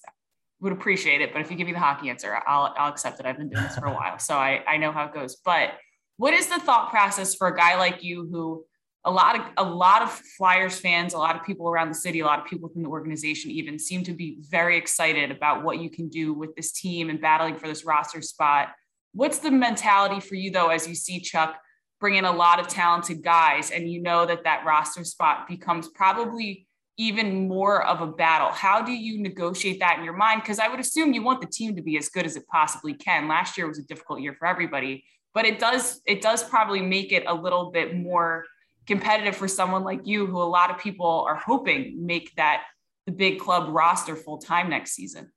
would 0.59 0.73
appreciate 0.73 1.21
it. 1.21 1.33
But 1.33 1.41
if 1.41 1.51
you 1.51 1.57
give 1.57 1.67
me 1.67 1.73
the 1.73 1.79
hockey 1.79 2.09
answer, 2.09 2.39
I'll, 2.47 2.73
I'll 2.77 2.91
accept 2.91 3.19
it. 3.19 3.25
I've 3.25 3.37
been 3.37 3.49
doing 3.49 3.63
this 3.63 3.77
for 3.77 3.85
a 3.85 3.93
while, 3.93 4.19
so 4.19 4.35
I, 4.35 4.63
I 4.67 4.77
know 4.77 4.91
how 4.91 5.05
it 5.05 5.13
goes. 5.13 5.35
But 5.35 5.73
what 6.17 6.33
is 6.33 6.47
the 6.47 6.59
thought 6.59 6.89
process 6.89 7.35
for 7.35 7.47
a 7.47 7.55
guy 7.55 7.77
like 7.77 8.03
you 8.03 8.27
who 8.31 8.65
a 9.05 9.11
lot 9.11 9.39
of 9.39 9.45
a 9.57 9.63
lot 9.63 10.01
of 10.01 10.11
Flyers 10.37 10.79
fans, 10.79 11.13
a 11.13 11.17
lot 11.17 11.35
of 11.35 11.43
people 11.45 11.69
around 11.69 11.89
the 11.89 11.95
city, 11.95 12.19
a 12.19 12.25
lot 12.25 12.39
of 12.39 12.45
people 12.45 12.67
within 12.67 12.83
the 12.83 12.89
organization 12.89 13.51
even 13.51 13.79
seem 13.79 14.03
to 14.03 14.13
be 14.13 14.37
very 14.49 14.77
excited 14.77 15.31
about 15.31 15.63
what 15.63 15.79
you 15.79 15.89
can 15.89 16.09
do 16.09 16.33
with 16.33 16.55
this 16.55 16.73
team 16.73 17.09
and 17.09 17.21
battling 17.21 17.55
for 17.55 17.67
this 17.67 17.85
roster 17.85 18.21
spot. 18.21 18.69
What's 19.13 19.37
the 19.37 19.51
mentality 19.51 20.19
for 20.19 20.35
you 20.35 20.51
though 20.51 20.69
as 20.69 20.87
you 20.87 20.95
see 20.95 21.21
Chuck 21.21 21.57
bring 21.99 22.15
in 22.15 22.25
a 22.25 22.31
lot 22.31 22.59
of 22.59 22.67
talented 22.67 23.23
guys 23.23 23.71
and 23.71 23.89
you 23.89 24.01
know 24.01 24.25
that 24.25 24.43
that 24.43 24.65
roster 24.65 25.03
spot 25.03 25.47
becomes 25.47 25.87
probably 25.87 26.66
even 26.97 27.47
more 27.47 27.85
of 27.85 28.01
a 28.01 28.07
battle. 28.07 28.49
How 28.49 28.81
do 28.81 28.91
you 28.91 29.21
negotiate 29.21 29.79
that 29.79 29.99
in 29.99 30.03
your 30.03 30.15
mind? 30.15 30.41
Because 30.41 30.59
I 30.59 30.67
would 30.67 30.79
assume 30.79 31.13
you 31.13 31.21
want 31.21 31.41
the 31.41 31.47
team 31.47 31.75
to 31.75 31.81
be 31.81 31.97
as 31.97 32.09
good 32.09 32.25
as 32.25 32.35
it 32.35 32.47
possibly 32.47 32.95
can. 32.95 33.27
Last 33.27 33.57
year 33.57 33.67
was 33.67 33.77
a 33.77 33.83
difficult 33.83 34.21
year 34.21 34.33
for 34.33 34.47
everybody, 34.47 35.05
but 35.33 35.45
it 35.45 35.59
does 35.59 36.01
it 36.05 36.21
does 36.21 36.43
probably 36.43 36.81
make 36.81 37.11
it 37.11 37.23
a 37.27 37.33
little 37.33 37.71
bit 37.71 37.95
more 37.95 38.45
competitive 38.87 39.35
for 39.35 39.47
someone 39.47 39.83
like 39.83 40.07
you, 40.07 40.25
who 40.25 40.41
a 40.41 40.43
lot 40.43 40.71
of 40.71 40.79
people 40.79 41.25
are 41.27 41.35
hoping 41.35 42.05
make 42.05 42.33
that 42.35 42.63
the 43.05 43.11
big 43.11 43.39
club 43.39 43.69
roster 43.69 44.15
full 44.15 44.39
time 44.39 44.69
next 44.69 44.93
season. 44.93 45.31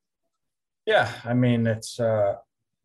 Yeah, 0.87 1.13
I 1.25 1.35
mean 1.35 1.67
it's 1.67 2.01
uh, 2.01 2.37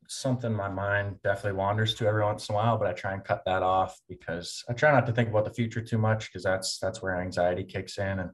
something 0.07 0.51
my 0.51 0.67
mind 0.67 1.21
definitely 1.23 1.57
wanders 1.57 1.93
to 1.95 2.07
every 2.07 2.23
once 2.23 2.49
in 2.49 2.55
a 2.55 2.57
while, 2.57 2.77
but 2.77 2.87
I 2.87 2.93
try 2.93 3.13
and 3.13 3.23
cut 3.23 3.43
that 3.45 3.63
off 3.63 3.97
because 4.09 4.65
I 4.67 4.73
try 4.73 4.91
not 4.91 5.05
to 5.05 5.13
think 5.13 5.29
about 5.29 5.45
the 5.45 5.53
future 5.53 5.81
too 5.81 5.97
much 5.97 6.27
because 6.27 6.43
that's 6.43 6.77
that's 6.79 7.01
where 7.01 7.21
anxiety 7.21 7.63
kicks 7.63 7.97
in 7.97 8.19
and 8.19 8.31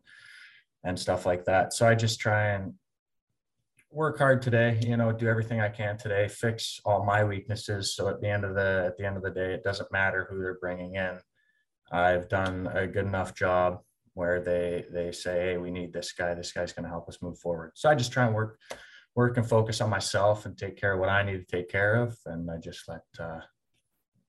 and 0.84 1.00
stuff 1.00 1.26
like 1.26 1.46
that. 1.46 1.74
So 1.74 1.88
I 1.88 1.96
just 1.96 2.20
try 2.20 2.50
and 2.50 2.74
work 3.91 4.17
hard 4.17 4.41
today, 4.41 4.80
you 4.86 4.96
know, 4.98 5.12
do 5.12 5.28
everything 5.28 5.60
I 5.60 5.70
can 5.70 5.98
today, 5.98 6.28
fix 6.28 6.80
all 6.86 7.04
my 7.04 7.24
weaknesses. 7.24 7.94
So 7.96 8.08
at 8.08 8.22
the 8.22 8.30
end 8.30 8.46
of 8.46 8.56
the 8.56 8.86
at 8.88 8.98
the 8.98 9.06
end 9.06 9.17
of 9.17 9.24
the 9.24 9.32
day, 9.32 9.54
it 9.54 9.63
doesn't 9.63 9.91
matter 9.91 10.28
who 10.30 10.39
they're 10.39 10.60
bringing 10.60 10.96
in. 10.96 11.17
I've 11.91 12.30
done 12.30 12.70
a 12.74 12.88
good 12.88 13.06
enough 13.06 13.36
job 13.36 13.82
where 14.13 14.41
they 14.41 14.86
they 14.91 15.12
say, 15.12 15.41
hey, 15.41 15.58
we 15.58 15.72
need 15.72 15.94
this 15.94 16.13
guy. 16.13 16.34
This 16.34 16.52
guy's 16.52 16.74
going 16.74 16.84
to 16.84 16.89
help 16.89 17.10
us 17.10 17.22
move 17.22 17.38
forward. 17.38 17.72
So 17.76 17.89
I 17.89 17.96
just 17.96 18.12
try 18.12 18.26
and 18.26 18.34
work 18.34 18.58
work 19.13 19.36
and 19.38 19.48
focus 19.48 19.82
on 19.82 19.89
myself 19.89 20.46
and 20.46 20.58
take 20.58 20.78
care 20.78 20.94
of 20.94 21.00
what 21.00 21.10
I 21.10 21.22
need 21.24 21.46
to 21.46 21.58
take 21.58 21.70
care 21.70 21.96
of, 21.96 22.17
and 22.26 22.50
I 22.50 22.58
just 22.58 22.88
let 22.88 23.04
uh, 23.20 23.41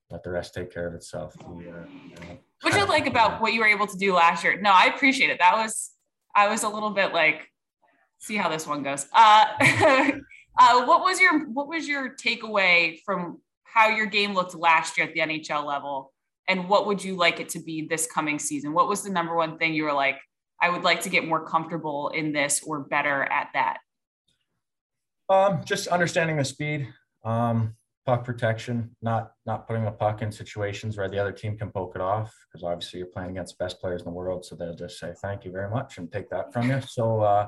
let 0.09 0.23
the 0.23 0.29
rest 0.29 0.53
take 0.53 0.73
care 0.73 0.87
of 0.87 0.93
itself. 0.93 1.35
What 1.41 2.75
you 2.75 2.85
like 2.85 3.07
about 3.07 3.41
what 3.41 3.53
you 3.53 3.61
were 3.61 3.67
able 3.67 3.87
to 3.87 3.97
do 3.97 4.13
last 4.13 4.43
year? 4.43 4.59
No, 4.59 4.71
I 4.71 4.91
appreciate 4.93 5.29
it. 5.29 5.39
That 5.39 5.55
was 5.55 5.92
I 6.35 6.47
was 6.47 6.63
a 6.63 6.69
little 6.69 6.89
bit 6.89 7.13
like, 7.13 7.47
see 8.19 8.35
how 8.35 8.49
this 8.49 8.65
one 8.65 8.83
goes. 8.83 9.05
Uh, 9.13 9.45
uh, 10.59 10.85
what 10.85 11.01
was 11.01 11.19
your 11.19 11.45
what 11.49 11.67
was 11.67 11.87
your 11.87 12.15
takeaway 12.15 12.99
from 13.05 13.39
how 13.63 13.89
your 13.89 14.05
game 14.05 14.33
looked 14.33 14.55
last 14.55 14.97
year 14.97 15.07
at 15.07 15.13
the 15.13 15.19
NHL 15.21 15.65
level, 15.65 16.13
and 16.47 16.69
what 16.69 16.87
would 16.87 17.03
you 17.03 17.15
like 17.15 17.39
it 17.39 17.49
to 17.49 17.59
be 17.59 17.87
this 17.87 18.07
coming 18.07 18.39
season? 18.39 18.73
What 18.73 18.87
was 18.87 19.03
the 19.03 19.09
number 19.09 19.35
one 19.35 19.57
thing 19.57 19.73
you 19.73 19.83
were 19.83 19.93
like, 19.93 20.19
I 20.61 20.69
would 20.69 20.83
like 20.83 21.01
to 21.01 21.09
get 21.09 21.27
more 21.27 21.45
comfortable 21.45 22.09
in 22.09 22.31
this 22.33 22.63
or 22.65 22.79
better 22.79 23.23
at 23.23 23.49
that? 23.53 23.79
Um, 25.29 25.61
just 25.65 25.87
understanding 25.87 26.37
the 26.37 26.45
speed. 26.45 26.87
Um, 27.23 27.75
puck 28.05 28.23
protection, 28.25 28.95
not 29.01 29.31
not 29.45 29.67
putting 29.67 29.85
the 29.85 29.91
puck 29.91 30.21
in 30.21 30.31
situations 30.31 30.97
where 30.97 31.09
the 31.09 31.19
other 31.19 31.31
team 31.31 31.57
can 31.57 31.71
poke 31.71 31.95
it 31.95 32.01
off, 32.01 32.33
because 32.51 32.63
obviously 32.63 32.99
you're 32.99 33.07
playing 33.07 33.31
against 33.31 33.57
the 33.57 33.63
best 33.63 33.79
players 33.79 34.01
in 34.01 34.05
the 34.05 34.11
world, 34.11 34.45
so 34.45 34.55
they'll 34.55 34.75
just 34.75 34.99
say 34.99 35.13
thank 35.21 35.45
you 35.45 35.51
very 35.51 35.69
much 35.69 35.97
and 35.97 36.11
take 36.11 36.29
that 36.29 36.51
from 36.51 36.69
you. 36.69 36.81
So 36.87 37.21
uh, 37.21 37.47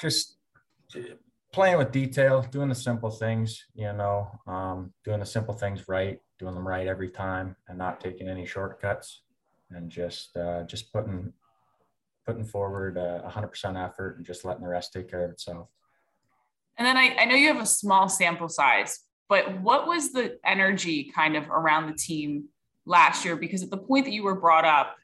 just 0.00 0.38
playing 1.52 1.78
with 1.78 1.92
detail, 1.92 2.42
doing 2.50 2.68
the 2.68 2.74
simple 2.74 3.10
things, 3.10 3.64
you 3.74 3.92
know, 3.92 4.30
um, 4.46 4.92
doing 5.04 5.20
the 5.20 5.26
simple 5.26 5.54
things 5.54 5.88
right, 5.88 6.18
doing 6.38 6.54
them 6.54 6.66
right 6.66 6.86
every 6.86 7.10
time, 7.10 7.56
and 7.68 7.78
not 7.78 8.00
taking 8.00 8.28
any 8.28 8.46
shortcuts, 8.46 9.22
and 9.70 9.90
just 9.90 10.36
uh, 10.36 10.62
just 10.64 10.92
putting 10.92 11.32
putting 12.26 12.44
forward 12.44 12.98
a 12.98 13.22
100% 13.26 13.82
effort 13.82 14.18
and 14.18 14.26
just 14.26 14.44
letting 14.44 14.62
the 14.62 14.68
rest 14.68 14.92
take 14.92 15.10
care 15.10 15.24
of 15.24 15.30
itself. 15.30 15.68
And 16.76 16.86
then 16.86 16.96
I, 16.96 17.16
I 17.18 17.24
know 17.24 17.34
you 17.34 17.48
have 17.48 17.62
a 17.62 17.66
small 17.66 18.06
sample 18.10 18.50
size, 18.50 19.00
but 19.28 19.60
what 19.60 19.86
was 19.86 20.12
the 20.12 20.38
energy 20.44 21.10
kind 21.14 21.36
of 21.36 21.48
around 21.50 21.86
the 21.86 21.96
team 21.96 22.48
last 22.86 23.24
year? 23.24 23.36
Because 23.36 23.62
at 23.62 23.70
the 23.70 23.76
point 23.76 24.06
that 24.06 24.12
you 24.12 24.22
were 24.22 24.34
brought 24.34 24.64
up, 24.64 24.96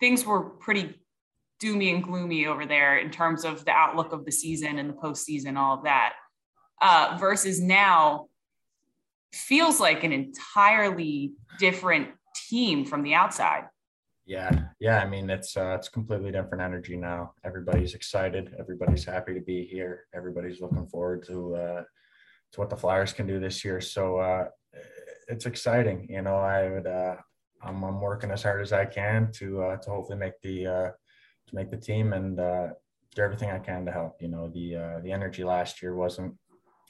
things 0.00 0.24
were 0.24 0.42
pretty 0.42 1.00
doomy 1.62 1.94
and 1.94 2.04
gloomy 2.04 2.46
over 2.46 2.66
there 2.66 2.98
in 2.98 3.10
terms 3.10 3.44
of 3.44 3.64
the 3.64 3.70
outlook 3.70 4.12
of 4.12 4.24
the 4.24 4.32
season 4.32 4.78
and 4.78 4.90
the 4.90 4.94
postseason, 4.94 5.56
all 5.56 5.78
of 5.78 5.84
that. 5.84 6.14
Uh, 6.82 7.16
versus 7.18 7.60
now, 7.60 8.26
feels 9.32 9.80
like 9.80 10.04
an 10.04 10.12
entirely 10.12 11.32
different 11.58 12.08
team 12.48 12.84
from 12.84 13.02
the 13.02 13.14
outside. 13.14 13.64
Yeah, 14.26 14.50
yeah. 14.80 15.00
I 15.00 15.08
mean, 15.08 15.28
it's 15.28 15.56
uh, 15.56 15.76
it's 15.78 15.88
completely 15.88 16.32
different 16.32 16.62
energy 16.62 16.96
now. 16.96 17.34
Everybody's 17.44 17.94
excited. 17.94 18.54
Everybody's 18.58 19.04
happy 19.04 19.34
to 19.34 19.40
be 19.40 19.66
here. 19.66 20.06
Everybody's 20.14 20.60
looking 20.60 20.86
forward 20.86 21.26
to 21.26 21.54
uh, 21.54 21.82
what 22.58 22.70
the 22.70 22.76
Flyers 22.76 23.12
can 23.12 23.26
do 23.26 23.40
this 23.40 23.64
year. 23.64 23.80
So 23.80 24.18
uh, 24.18 24.48
it's 25.28 25.46
exciting. 25.46 26.06
You 26.10 26.22
know, 26.22 26.36
I 26.36 26.70
would 26.70 26.86
uh, 26.86 27.16
I'm, 27.62 27.82
I'm 27.82 28.00
working 28.00 28.30
as 28.30 28.42
hard 28.42 28.62
as 28.62 28.72
I 28.72 28.84
can 28.84 29.30
to 29.32 29.62
uh, 29.62 29.76
to 29.76 29.90
hopefully 29.90 30.18
make 30.18 30.40
the 30.42 30.66
uh, 30.66 30.90
to 31.48 31.54
make 31.54 31.70
the 31.70 31.76
team 31.76 32.12
and 32.12 32.38
uh, 32.38 32.68
do 33.14 33.22
everything 33.22 33.50
I 33.50 33.58
can 33.58 33.86
to 33.86 33.92
help. 33.92 34.20
You 34.20 34.28
know, 34.28 34.48
the 34.48 34.76
uh, 34.76 35.00
the 35.02 35.12
energy 35.12 35.44
last 35.44 35.82
year 35.82 35.94
wasn't 35.94 36.34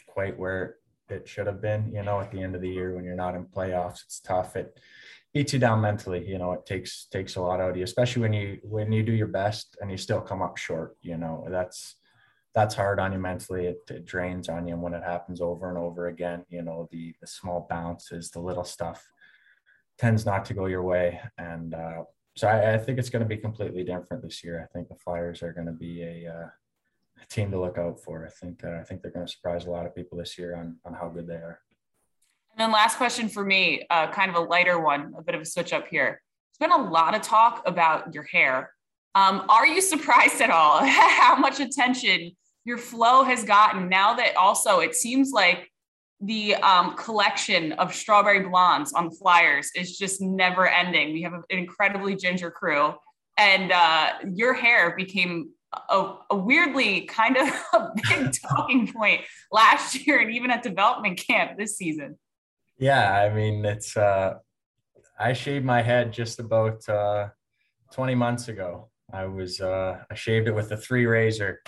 quite 0.09 0.39
where 0.39 0.77
it 1.09 1.29
should 1.29 1.47
have 1.47 1.61
been. 1.61 1.93
You 1.93 2.03
know, 2.03 2.21
at 2.21 2.31
the 2.31 2.43
end 2.43 2.55
of 2.55 2.61
the 2.61 2.71
year 2.71 2.95
when 2.95 3.05
you're 3.05 3.15
not 3.15 3.35
in 3.35 3.45
playoffs, 3.47 4.03
it's 4.05 4.21
tough. 4.21 4.57
It 4.57 4.79
beats 5.33 5.53
you 5.53 5.59
down 5.59 5.81
mentally. 5.81 6.27
You 6.27 6.39
know, 6.39 6.53
it 6.53 6.67
takes 6.67 7.07
takes 7.07 7.37
a 7.37 7.41
lot 7.41 7.61
out 7.61 7.71
of 7.71 7.77
you, 7.77 7.85
especially 7.85 8.23
when 8.23 8.33
you 8.33 8.59
when 8.63 8.93
you 8.93 9.03
do 9.03 9.13
your 9.13 9.29
best 9.29 9.77
and 9.81 9.91
you 9.91 9.97
still 9.97 10.21
come 10.21 10.43
up 10.43 10.57
short. 10.57 10.97
You 11.03 11.17
know, 11.17 11.47
that's 11.51 11.97
that's 12.55 12.75
hard 12.75 13.01
on 13.01 13.13
you 13.13 13.19
mentally. 13.19 13.67
It, 13.67 13.81
it 13.91 14.07
drains 14.07 14.49
on 14.49 14.69
you, 14.69 14.77
when 14.77 14.95
it 14.95 15.03
happens 15.03 15.41
over 15.41 15.69
and 15.69 15.77
over 15.77 16.07
again, 16.07 16.45
you 16.49 16.63
know, 16.63 16.89
the 16.91 17.15
the 17.21 17.27
small 17.27 17.67
bounces, 17.69 18.31
the 18.31 18.41
little 18.41 18.65
stuff 18.65 19.07
tends 19.99 20.25
not 20.25 20.45
to 20.47 20.55
go 20.55 20.67
your 20.67 20.83
way, 20.83 21.21
and 21.37 21.75
uh, 21.75 22.05
so 22.37 22.49
I, 22.49 22.75
I, 22.75 22.79
think 22.79 22.99
it's 22.99 23.11
going 23.11 23.23
to 23.23 23.29
be 23.29 23.37
completely 23.37 23.85
different 23.85 24.23
this 24.23 24.43
year. 24.43 24.61
I 24.61 24.73
think 24.73 24.89
the 24.89 24.97
Flyers 24.97 25.43
are 25.43 25.53
going 25.53 25.67
to 25.67 25.73
be 25.73 26.03
a, 26.03 26.29
uh, 26.29 26.49
a 27.23 27.27
team 27.29 27.51
to 27.53 27.61
look 27.61 27.79
out 27.79 28.01
for. 28.01 28.27
I 28.27 28.31
think 28.31 28.65
uh, 28.65 28.79
I 28.81 28.85
think 28.85 29.03
they're 29.03 29.13
going 29.13 29.27
to 29.27 29.33
surprise 29.33 29.67
a 29.67 29.71
lot 29.71 29.87
of 29.87 29.95
people 29.95 30.19
this 30.19 30.39
year 30.39 30.57
on 30.57 30.77
on 30.85 30.95
how 30.95 31.09
good 31.09 31.27
they 31.27 31.35
are. 31.35 31.61
And 32.53 32.61
then 32.61 32.73
last 32.73 32.99
question 32.99 33.29
for 33.29 33.45
me, 33.45 33.85
uh, 33.91 34.13
kind 34.13 34.31
of 34.31 34.37
a 34.37 34.41
lighter 34.41 34.79
one, 34.79 35.13
a 35.19 35.23
bit 35.23 35.35
of 35.35 35.41
a 35.41 35.45
switch 35.45 35.73
up 35.73 35.89
here. 35.89 36.23
There's 36.59 36.71
been 36.71 36.81
a 36.81 36.89
lot 36.89 37.17
of 37.17 37.23
talk 37.23 37.65
about 37.67 38.15
your 38.15 38.23
hair. 38.23 38.71
Um, 39.17 39.45
are 39.49 39.67
you 39.67 39.81
surprised 39.81 40.41
at 40.41 40.51
all 40.51 40.85
how 40.87 41.35
much 41.37 41.59
attention 41.59 42.31
your 42.65 42.79
flow 42.79 43.23
has 43.23 43.45
gotten 43.45 43.89
now 43.89 44.15
that 44.15 44.37
also 44.37 44.81
it 44.81 44.95
seems 44.95 45.31
like 45.33 45.71
the 46.21 46.55
um, 46.57 46.97
collection 46.97 47.73
of 47.73 47.95
strawberry 47.95 48.41
blondes 48.41 48.93
on 48.93 49.11
the 49.11 49.17
flyers 49.17 49.71
is 49.77 49.99
just 49.99 50.21
never 50.23 50.67
ending. 50.67 51.13
We 51.13 51.23
have 51.23 51.35
an 51.35 51.43
incredibly 51.51 52.17
ginger 52.17 52.51
crew, 52.51 52.95
and 53.37 53.73
uh, 53.73 54.13
your 54.33 54.55
hair 54.55 54.95
became 54.97 55.51
a, 55.91 56.15
a, 56.31 56.37
weirdly 56.37 57.03
kind 57.03 57.37
of 57.37 57.49
a 57.73 57.91
big 58.09 58.33
talking 58.49 58.91
point 58.93 59.23
last 59.51 60.07
year 60.07 60.21
and 60.21 60.31
even 60.31 60.51
at 60.51 60.63
development 60.63 61.19
camp 61.19 61.59
this 61.59 61.77
season. 61.77 62.19
Yeah, 62.79 63.13
I 63.13 63.33
mean, 63.33 63.65
it's, 63.65 63.97
uh, 63.97 64.35
I 65.19 65.33
shaved 65.33 65.65
my 65.65 65.83
head 65.83 66.13
just 66.13 66.41
about 66.41 66.89
uh, 66.89 67.29
20 67.93 68.15
months 68.15 68.49
ago. 68.49 68.89
I 69.13 69.27
was, 69.27 69.61
uh, 69.61 69.99
I 70.11 70.15
shaved 70.15 70.49
it 70.49 70.55
with 70.55 70.73
a 70.73 70.77
three 70.77 71.07
razor 71.07 71.61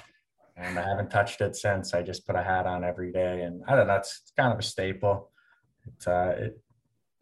and 0.57 0.79
I 0.79 0.89
haven't 0.89 1.11
touched 1.11 1.41
it 1.41 1.55
since. 1.57 1.93
I 1.95 2.03
just 2.03 2.27
put 2.27 2.37
a 2.37 2.43
hat 2.43 2.67
on 2.67 2.85
every 2.85 3.13
day, 3.13 3.43
and 3.43 3.63
I 3.69 3.77
don't 3.77 3.87
know. 3.87 3.97
It's, 3.97 4.21
it's 4.23 4.33
kind 4.37 4.53
of 4.53 4.59
a 4.59 4.63
staple. 4.63 5.31
It's 5.87 6.07
uh, 6.07 6.35
it, 6.39 6.61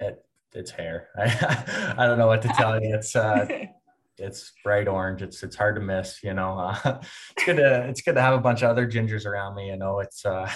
it 0.01 0.25
it's 0.53 0.71
hair. 0.71 1.09
I, 1.17 1.95
I 1.99 2.07
don't 2.07 2.19
know 2.19 2.29
what 2.29 2.43
to 2.43 2.49
tell 2.49 2.81
you. 2.81 2.95
It's 2.95 3.17
uh, 3.17 3.47
it's 4.19 4.53
bright 4.63 4.89
orange. 4.89 5.23
It's 5.23 5.43
it's 5.43 5.57
hard 5.57 5.75
to 5.75 5.81
miss. 5.81 6.23
You 6.23 6.35
know, 6.35 6.59
uh, 6.59 7.01
it's 7.37 7.45
good 7.45 7.57
to 7.57 7.89
it's 7.89 8.03
good 8.03 8.15
to 8.15 8.23
have 8.23 8.35
a 8.35 8.41
bunch 8.41 8.63
of 8.63 8.71
other 8.71 8.87
gingers 8.87 9.27
around 9.27 9.57
me. 9.57 9.69
You 9.69 9.77
know, 9.77 10.01
it's 10.01 10.25
uh, 10.25 10.51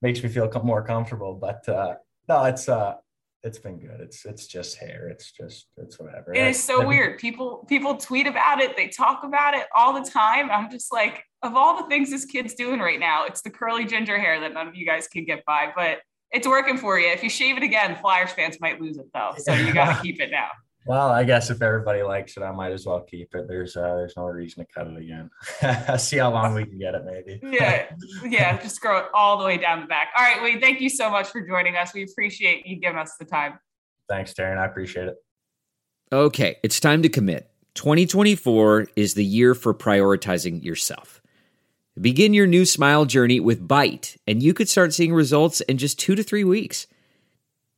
makes 0.00 0.22
me 0.22 0.28
feel 0.28 0.50
more 0.62 0.84
comfortable. 0.84 1.34
But 1.34 1.68
uh, 1.68 1.94
no, 2.28 2.44
it's 2.44 2.68
uh, 2.68 2.94
it's 3.44 3.58
been 3.58 3.78
good. 3.78 4.00
It's 4.00 4.24
it's 4.24 4.46
just 4.46 4.76
hair. 4.78 5.08
It's 5.08 5.32
just 5.32 5.66
it's 5.76 5.98
whatever. 5.98 6.32
It 6.32 6.46
is 6.46 6.62
so 6.62 6.86
weird. 6.86 7.18
People 7.18 7.64
people 7.68 7.96
tweet 7.96 8.26
about 8.26 8.60
it. 8.60 8.76
They 8.76 8.88
talk 8.88 9.24
about 9.24 9.54
it 9.54 9.66
all 9.74 9.92
the 9.92 10.08
time. 10.08 10.50
I'm 10.50 10.70
just 10.70 10.92
like, 10.92 11.24
of 11.42 11.56
all 11.56 11.82
the 11.82 11.88
things 11.88 12.10
this 12.10 12.24
kid's 12.24 12.54
doing 12.54 12.78
right 12.78 13.00
now, 13.00 13.26
it's 13.26 13.42
the 13.42 13.50
curly 13.50 13.84
ginger 13.84 14.18
hair 14.18 14.38
that 14.40 14.52
none 14.52 14.68
of 14.68 14.76
you 14.76 14.86
guys 14.86 15.08
can 15.08 15.24
get 15.24 15.44
by. 15.44 15.72
But 15.74 15.98
it's 16.30 16.46
working 16.46 16.78
for 16.78 16.98
you. 16.98 17.08
If 17.08 17.22
you 17.22 17.30
shave 17.30 17.56
it 17.56 17.62
again, 17.62 17.96
Flyers 18.00 18.30
fans 18.30 18.58
might 18.60 18.80
lose 18.80 18.96
it 18.96 19.06
though. 19.12 19.32
So 19.38 19.52
you 19.54 19.74
got 19.74 19.96
to 19.96 20.02
keep 20.02 20.20
it 20.20 20.30
now. 20.30 20.48
Well, 20.84 21.10
I 21.10 21.22
guess 21.22 21.48
if 21.50 21.62
everybody 21.62 22.02
likes 22.02 22.36
it, 22.36 22.42
I 22.42 22.50
might 22.50 22.72
as 22.72 22.86
well 22.86 23.00
keep 23.00 23.34
it. 23.34 23.46
There's 23.46 23.76
uh, 23.76 23.94
there's 23.96 24.16
no 24.16 24.24
reason 24.24 24.64
to 24.64 24.72
cut 24.72 24.88
it 24.88 24.96
again. 24.96 25.30
See 25.98 26.18
how 26.18 26.32
long 26.32 26.54
we 26.54 26.64
can 26.64 26.78
get 26.78 26.94
it, 26.94 27.04
maybe. 27.04 27.40
yeah, 27.56 27.86
yeah, 28.24 28.60
just 28.60 28.80
grow 28.80 28.98
it 28.98 29.04
all 29.14 29.38
the 29.38 29.44
way 29.44 29.58
down 29.58 29.80
the 29.80 29.86
back. 29.86 30.08
All 30.16 30.24
right, 30.24 30.42
Wade, 30.42 30.60
thank 30.60 30.80
you 30.80 30.88
so 30.88 31.08
much 31.08 31.28
for 31.28 31.46
joining 31.46 31.76
us. 31.76 31.94
We 31.94 32.02
appreciate 32.02 32.66
you 32.66 32.76
giving 32.76 32.98
us 32.98 33.14
the 33.18 33.24
time. 33.24 33.58
Thanks, 34.08 34.34
Taryn. 34.34 34.58
I 34.58 34.66
appreciate 34.66 35.06
it. 35.06 35.16
Okay, 36.12 36.56
it's 36.62 36.80
time 36.80 37.02
to 37.02 37.08
commit. 37.08 37.48
2024 37.74 38.88
is 38.96 39.14
the 39.14 39.24
year 39.24 39.54
for 39.54 39.72
prioritizing 39.72 40.62
yourself. 40.62 41.22
Begin 42.00 42.34
your 42.34 42.46
new 42.46 42.64
smile 42.64 43.04
journey 43.04 43.38
with 43.38 43.66
Byte, 43.66 44.16
and 44.26 44.42
you 44.42 44.52
could 44.52 44.68
start 44.68 44.92
seeing 44.92 45.14
results 45.14 45.60
in 45.62 45.78
just 45.78 45.98
two 45.98 46.14
to 46.14 46.22
three 46.22 46.44
weeks. 46.44 46.86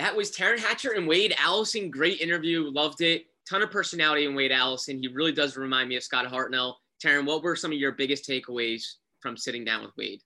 That 0.00 0.16
was 0.16 0.30
Taryn 0.30 0.58
Hatcher 0.58 0.92
and 0.92 1.06
Wade 1.06 1.34
Allison. 1.36 1.90
Great 1.90 2.22
interview. 2.22 2.70
Loved 2.70 3.02
it. 3.02 3.26
Ton 3.46 3.60
of 3.60 3.70
personality 3.70 4.24
in 4.24 4.34
Wade 4.34 4.50
Allison. 4.50 4.98
He 4.98 5.08
really 5.08 5.30
does 5.30 5.58
remind 5.58 5.90
me 5.90 5.96
of 5.96 6.02
Scott 6.02 6.24
Hartnell. 6.24 6.76
Taryn, 7.04 7.26
what 7.26 7.42
were 7.42 7.54
some 7.54 7.70
of 7.70 7.76
your 7.76 7.92
biggest 7.92 8.26
takeaways 8.26 8.82
from 9.20 9.36
sitting 9.36 9.62
down 9.62 9.82
with 9.82 9.90
Wade? 9.98 10.22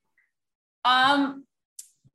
Um, 0.84 1.44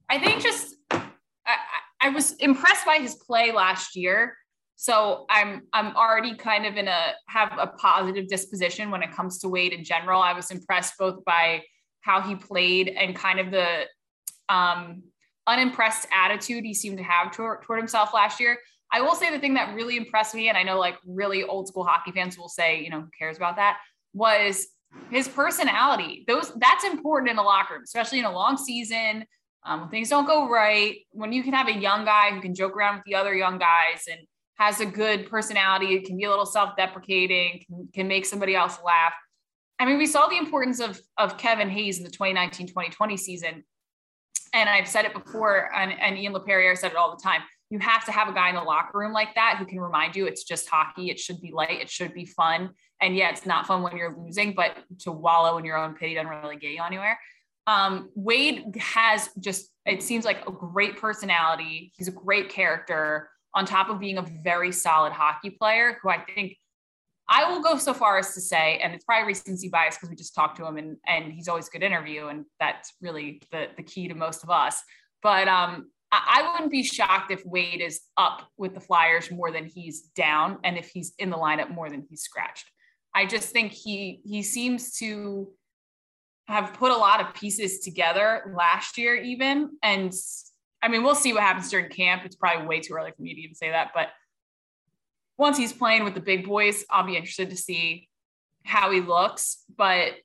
I 0.10 0.20
think 0.20 0.42
just 0.42 0.76
I, 0.90 1.58
I 2.00 2.10
was 2.12 2.32
impressed 2.36 2.86
by 2.86 3.00
his 3.00 3.16
play 3.16 3.52
last 3.52 3.94
year. 3.94 4.38
So 4.78 5.26
I'm 5.30 5.64
I'm 5.74 5.94
already 5.98 6.36
kind 6.36 6.66
of 6.66 6.78
in 6.78 6.88
a 6.88 7.12
have 7.28 7.52
a 7.60 7.68
positive 7.68 8.30
disposition 8.30 8.90
when 8.90 9.04
it 9.04 9.12
comes 9.12 9.38
to 9.40 9.50
Wade 9.50 9.74
in 9.74 9.84
general. 9.84 10.22
I 10.22 10.32
was 10.32 10.50
impressed 10.50 10.94
both 10.98 11.26
by 11.26 11.64
how 12.00 12.22
he 12.22 12.36
played 12.36 12.88
and 12.88 13.14
kind 13.14 13.38
of 13.42 13.52
the 13.52 13.84
um, 14.48 15.04
unimpressed 15.50 16.08
attitude 16.14 16.64
he 16.64 16.74
seemed 16.74 16.98
to 16.98 17.04
have 17.04 17.32
toward, 17.32 17.64
toward 17.64 17.80
himself 17.80 18.14
last 18.14 18.40
year. 18.40 18.58
I 18.92 19.02
will 19.02 19.16
say 19.16 19.32
the 19.32 19.40
thing 19.40 19.56
that 19.56 19.76
really 19.76 19.98
impressed 19.98 20.34
me, 20.36 20.50
and 20.50 20.58
I 20.58 20.64
know 20.64 20.80
like 20.80 20.96
really 21.06 21.44
old 21.44 21.68
school 21.68 21.84
hockey 21.84 22.12
fans 22.12 22.38
will 22.38 22.50
say, 22.50 22.82
you 22.82 22.90
know, 22.90 23.02
who 23.02 23.10
cares 23.18 23.38
about 23.38 23.56
that, 23.58 23.80
was 24.14 24.68
his 25.12 25.28
personality. 25.28 26.24
Those 26.28 26.52
that's 26.56 26.84
important 26.84 27.32
in 27.32 27.38
a 27.38 27.44
locker 27.44 27.76
room, 27.76 27.84
especially 27.84 28.20
in 28.20 28.26
a 28.26 28.32
long 28.32 28.58
season. 28.58 29.26
Um, 29.66 29.82
when 29.82 29.90
things 29.90 30.10
don't 30.10 30.26
go 30.26 30.50
right, 30.50 30.98
when 31.12 31.34
you 31.34 31.44
can 31.44 31.54
have 31.54 31.68
a 31.68 31.78
young 31.78 32.06
guy 32.06 32.32
who 32.32 32.42
can 32.42 32.56
joke 32.56 32.76
around 32.76 32.96
with 32.96 33.04
the 33.06 33.16
other 33.16 33.36
young 33.36 33.60
guys 33.60 34.06
and 34.10 34.22
has 34.56 34.80
a 34.80 34.86
good 34.86 35.30
personality, 35.30 35.96
it 35.96 36.06
can 36.06 36.18
be 36.18 36.24
a 36.24 36.30
little 36.30 36.46
self-deprecating, 36.46 37.64
can, 37.68 37.90
can 37.94 38.08
make 38.08 38.26
somebody 38.26 38.56
else 38.56 38.80
laugh. 38.84 39.14
I 39.78 39.86
mean, 39.86 39.98
we 39.98 40.08
saw 40.08 40.28
the 40.28 40.38
importance 40.38 40.80
of 40.80 41.00
of 41.18 41.38
Kevin 41.38 41.70
Hayes 41.70 41.98
in 42.00 42.04
the 42.04 42.12
2019-2020 42.12 43.20
season 43.20 43.64
and 44.54 44.70
I've 44.70 44.88
said 44.88 45.06
it 45.06 45.14
before, 45.14 45.70
and, 45.76 45.92
and 46.00 46.18
Ian 46.18 46.34
LaPerriere 46.34 46.78
said 46.78 46.92
it 46.92 46.98
all 46.98 47.16
the 47.16 47.22
time. 47.22 47.42
You 47.70 47.80
have 47.80 48.04
to 48.06 48.12
have 48.12 48.28
a 48.28 48.34
guy 48.34 48.50
in 48.50 48.56
the 48.56 48.62
locker 48.62 48.98
room 48.98 49.14
like 49.14 49.36
that 49.36 49.58
who 49.60 49.66
can 49.66 49.80
remind 49.80 50.16
you 50.16 50.26
it's 50.26 50.44
just 50.44 50.68
hockey. 50.68 51.12
It 51.12 51.20
should 51.20 51.40
be 51.40 51.52
light. 51.52 51.82
It 51.82 51.90
should 51.90 52.14
be 52.14 52.26
fun. 52.26 52.72
And 53.00 53.16
yeah, 53.16 53.30
it's 53.30 53.46
not 53.46 53.68
fun 53.68 53.84
when 53.84 53.96
you're 53.96 54.18
losing, 54.18 54.54
but 54.54 54.78
to 55.02 55.12
wallow 55.12 55.58
in 55.58 55.66
your 55.66 55.78
own 55.78 55.94
pity 55.94 56.16
doesn't 56.16 56.30
really 56.30 56.58
get 56.58 56.72
you 56.72 56.82
anywhere. 56.82 57.20
Um, 57.68 58.10
Wade 58.16 58.76
has 58.80 59.30
just, 59.40 59.70
it 59.86 60.02
seems 60.02 60.26
like 60.26 60.48
a 60.48 60.52
great 60.52 60.98
personality. 60.98 61.94
He's 61.96 62.08
a 62.08 62.12
great 62.12 62.50
character 62.50 63.30
on 63.54 63.66
top 63.66 63.90
of 63.90 64.00
being 64.00 64.18
a 64.18 64.26
very 64.44 64.72
solid 64.72 65.14
hockey 65.14 65.52
player 65.52 66.00
who 66.02 66.10
I 66.10 66.24
think 66.34 66.58
I 67.32 67.52
will 67.52 67.62
go 67.62 67.78
so 67.78 67.94
far 67.94 68.18
as 68.18 68.34
to 68.34 68.42
say, 68.42 68.80
and 68.84 68.94
it's 68.94 69.06
probably 69.06 69.28
recency 69.28 69.70
bias 69.70 69.96
because 69.96 70.10
we 70.10 70.16
just 70.16 70.34
talked 70.34 70.58
to 70.58 70.66
him 70.66 70.78
and, 70.78 70.98
and 71.08 71.32
he's 71.32 71.48
always 71.48 71.70
good 71.70 71.84
interview. 71.84 72.28
And 72.28 72.46
that's 72.60 72.94
really 73.02 73.42
the, 73.52 73.68
the 73.78 73.84
key 73.84 74.08
to 74.08 74.16
most 74.16 74.44
of 74.44 74.50
us. 74.50 74.82
But 75.22 75.48
um, 75.48 75.92
I, 76.12 76.42
I 76.42 76.52
wouldn't 76.52 76.72
be 76.72 76.84
shocked 76.84 77.32
if 77.32 77.46
Wade 77.46 77.82
is 77.82 78.02
up 78.18 78.50
with 78.58 78.74
the 78.74 78.80
Flyers 78.80 79.30
more 79.30 79.52
than 79.52 79.66
he's 79.66 80.02
down 80.16 80.58
and 80.64 80.76
if 80.76 80.90
he's 80.90 81.14
in 81.20 81.30
the 81.30 81.38
lineup 81.38 81.70
more 81.70 81.90
than 81.90 82.04
he's 82.10 82.24
scratched. 82.24 82.66
I 83.14 83.26
just 83.26 83.50
think 83.50 83.72
he 83.72 84.22
he 84.24 84.44
seems 84.44 84.98
to 84.98 85.50
have 86.48 86.74
put 86.74 86.92
a 86.92 86.98
lot 86.98 87.22
of 87.22 87.34
pieces 87.36 87.80
together 87.80 88.54
last 88.56 88.98
year, 88.98 89.16
even. 89.16 89.70
And 89.84 90.14
I 90.82 90.88
mean, 90.88 91.04
we'll 91.04 91.16
see 91.16 91.34
what 91.34 91.44
happens 91.44 91.70
during 91.70 91.90
camp. 91.90 92.24
It's 92.26 92.36
probably 92.36 92.66
way 92.66 92.80
too 92.80 92.94
early 92.94 93.12
for 93.16 93.22
me 93.22 93.36
to 93.36 93.42
even 93.42 93.56
say 93.56 93.70
that. 93.70 93.92
But 93.94 94.10
once 95.40 95.58
he's 95.58 95.72
playing 95.72 96.04
with 96.04 96.14
the 96.14 96.20
big 96.20 96.46
boys, 96.46 96.84
I'll 96.90 97.06
be 97.06 97.16
interested 97.16 97.50
to 97.50 97.56
see 97.56 98.10
how 98.66 98.92
he 98.92 99.00
looks. 99.00 99.64
But 99.76 100.16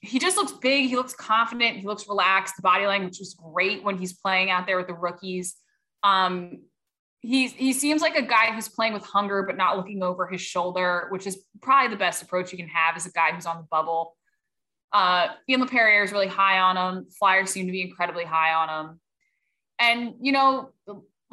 he 0.00 0.18
just 0.18 0.36
looks 0.36 0.52
big. 0.52 0.88
He 0.88 0.96
looks 0.96 1.14
confident. 1.14 1.76
He 1.76 1.86
looks 1.86 2.08
relaxed. 2.08 2.56
The 2.56 2.62
body 2.62 2.86
language 2.86 3.18
was 3.18 3.34
great 3.34 3.84
when 3.84 3.98
he's 3.98 4.14
playing 4.14 4.50
out 4.50 4.66
there 4.66 4.78
with 4.78 4.86
the 4.86 4.94
rookies. 4.94 5.54
Um, 6.02 6.62
he 7.20 7.48
he 7.48 7.72
seems 7.72 8.02
like 8.02 8.16
a 8.16 8.22
guy 8.22 8.52
who's 8.52 8.68
playing 8.68 8.92
with 8.92 9.04
hunger 9.04 9.42
but 9.42 9.56
not 9.56 9.76
looking 9.76 10.02
over 10.02 10.26
his 10.26 10.40
shoulder, 10.40 11.08
which 11.10 11.26
is 11.26 11.44
probably 11.62 11.88
the 11.88 11.96
best 11.96 12.22
approach 12.22 12.50
you 12.50 12.58
can 12.58 12.68
have 12.68 12.96
as 12.96 13.06
a 13.06 13.10
guy 13.12 13.32
who's 13.32 13.46
on 13.46 13.58
the 13.58 13.66
bubble. 13.70 14.16
Uh, 14.92 15.28
Ian 15.48 15.62
Laperriere 15.62 16.04
is 16.04 16.12
really 16.12 16.26
high 16.26 16.58
on 16.58 16.76
him. 16.76 17.06
Flyers 17.18 17.50
seem 17.50 17.66
to 17.66 17.72
be 17.72 17.82
incredibly 17.82 18.24
high 18.24 18.54
on 18.54 18.68
him. 18.68 19.00
And 19.78 20.14
you 20.20 20.32
know, 20.32 20.72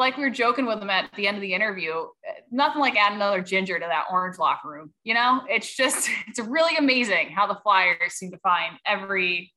like 0.01 0.17
we 0.17 0.23
were 0.23 0.29
joking 0.29 0.65
with 0.65 0.81
him 0.81 0.89
at 0.89 1.09
the 1.15 1.27
end 1.27 1.37
of 1.37 1.41
the 1.41 1.53
interview, 1.53 2.05
nothing 2.51 2.81
like 2.81 2.97
add 2.97 3.13
another 3.13 3.41
ginger 3.41 3.79
to 3.79 3.85
that 3.85 4.05
orange 4.11 4.37
locker 4.37 4.69
room. 4.69 4.93
You 5.03 5.13
know, 5.13 5.41
it's 5.47 5.73
just 5.73 6.09
it's 6.27 6.39
really 6.39 6.75
amazing 6.75 7.29
how 7.29 7.47
the 7.47 7.59
Flyers 7.63 8.13
seem 8.13 8.31
to 8.31 8.37
find 8.39 8.77
every 8.85 9.53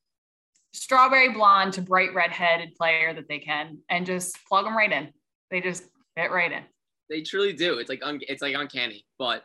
strawberry 0.73 1.33
blonde 1.33 1.73
to 1.73 1.83
bright 1.83 2.15
red-headed 2.15 2.75
player 2.75 3.15
that 3.15 3.29
they 3.29 3.39
can 3.39 3.79
and 3.89 4.07
just 4.07 4.37
plug 4.49 4.65
them 4.65 4.77
right 4.77 4.91
in. 4.91 5.11
They 5.51 5.61
just 5.61 5.85
Fit 6.17 6.31
right 6.31 6.53
in. 6.53 6.63
They 7.11 7.23
truly 7.23 7.53
do. 7.53 7.79
It's 7.79 7.89
like 7.89 8.01
un- 8.05 8.21
it's 8.29 8.43
like 8.43 8.55
uncanny. 8.55 9.05
But 9.19 9.43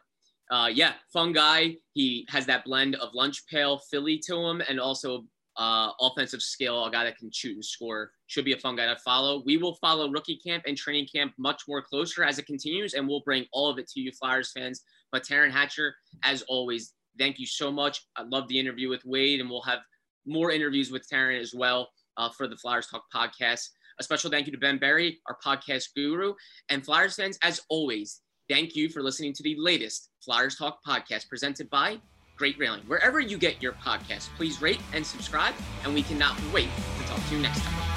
uh, 0.51 0.69
yeah, 0.71 0.93
fun 1.11 1.33
guy. 1.33 1.77
He 1.93 2.25
has 2.29 2.45
that 2.45 2.63
blend 2.63 2.95
of 2.95 3.13
lunch 3.13 3.45
pail 3.47 3.79
Philly 3.91 4.19
to 4.27 4.37
him, 4.37 4.61
and 4.67 4.79
also 4.79 5.25
uh, 5.59 5.91
offensive 5.99 6.41
skill. 6.41 6.85
A 6.85 6.91
guy 6.91 7.03
that 7.03 7.17
can 7.17 7.29
shoot 7.31 7.53
and 7.53 7.63
score. 7.63 8.11
Should 8.27 8.45
be 8.45 8.53
a 8.53 8.57
fun 8.57 8.77
guy 8.77 8.87
to 8.87 8.95
follow. 8.95 9.43
We 9.45 9.57
will 9.57 9.75
follow 9.75 10.09
rookie 10.09 10.39
camp 10.43 10.63
and 10.65 10.75
training 10.75 11.07
camp 11.13 11.33
much 11.37 11.63
more 11.67 11.81
closer 11.81 12.23
as 12.23 12.39
it 12.39 12.47
continues, 12.47 12.93
and 12.93 13.07
we'll 13.07 13.21
bring 13.21 13.45
all 13.51 13.69
of 13.69 13.77
it 13.77 13.87
to 13.89 13.99
you, 13.99 14.11
Flyers 14.13 14.51
fans. 14.51 14.81
But 15.11 15.23
Taryn 15.23 15.51
Hatcher, 15.51 15.95
as 16.23 16.41
always, 16.43 16.93
thank 17.19 17.39
you 17.39 17.45
so 17.45 17.71
much. 17.71 18.01
I 18.15 18.23
love 18.23 18.47
the 18.47 18.57
interview 18.57 18.89
with 18.89 19.03
Wade, 19.05 19.41
and 19.41 19.49
we'll 19.49 19.61
have 19.63 19.79
more 20.25 20.51
interviews 20.51 20.91
with 20.91 21.07
Taryn 21.09 21.39
as 21.39 21.53
well 21.53 21.89
uh, 22.17 22.29
for 22.29 22.47
the 22.47 22.57
Flyers 22.57 22.87
Talk 22.87 23.03
podcast. 23.13 23.67
A 23.99 24.03
special 24.03 24.31
thank 24.31 24.45
you 24.45 24.53
to 24.53 24.57
Ben 24.57 24.77
Berry, 24.77 25.19
our 25.27 25.37
podcast 25.43 25.89
guru, 25.93 26.33
and 26.69 26.85
Flyers 26.85 27.15
fans, 27.15 27.37
as 27.43 27.59
always, 27.67 28.21
thank 28.47 28.77
you 28.77 28.87
for 28.87 29.03
listening 29.03 29.33
to 29.33 29.43
the 29.43 29.55
latest 29.57 30.09
Flyers 30.23 30.55
Talk 30.55 30.79
podcast 30.87 31.27
presented 31.27 31.69
by 31.69 31.99
Great 32.39 32.57
Railing. 32.57 32.81
Wherever 32.87 33.19
you 33.19 33.37
get 33.37 33.61
your 33.61 33.73
podcast, 33.73 34.29
please 34.37 34.61
rate 34.61 34.79
and 34.93 35.05
subscribe, 35.05 35.53
and 35.83 35.93
we 35.93 36.01
cannot 36.01 36.39
wait 36.53 36.69
to 36.97 37.07
talk 37.07 37.19
to 37.27 37.35
you 37.35 37.41
next 37.41 37.59
time. 37.59 37.88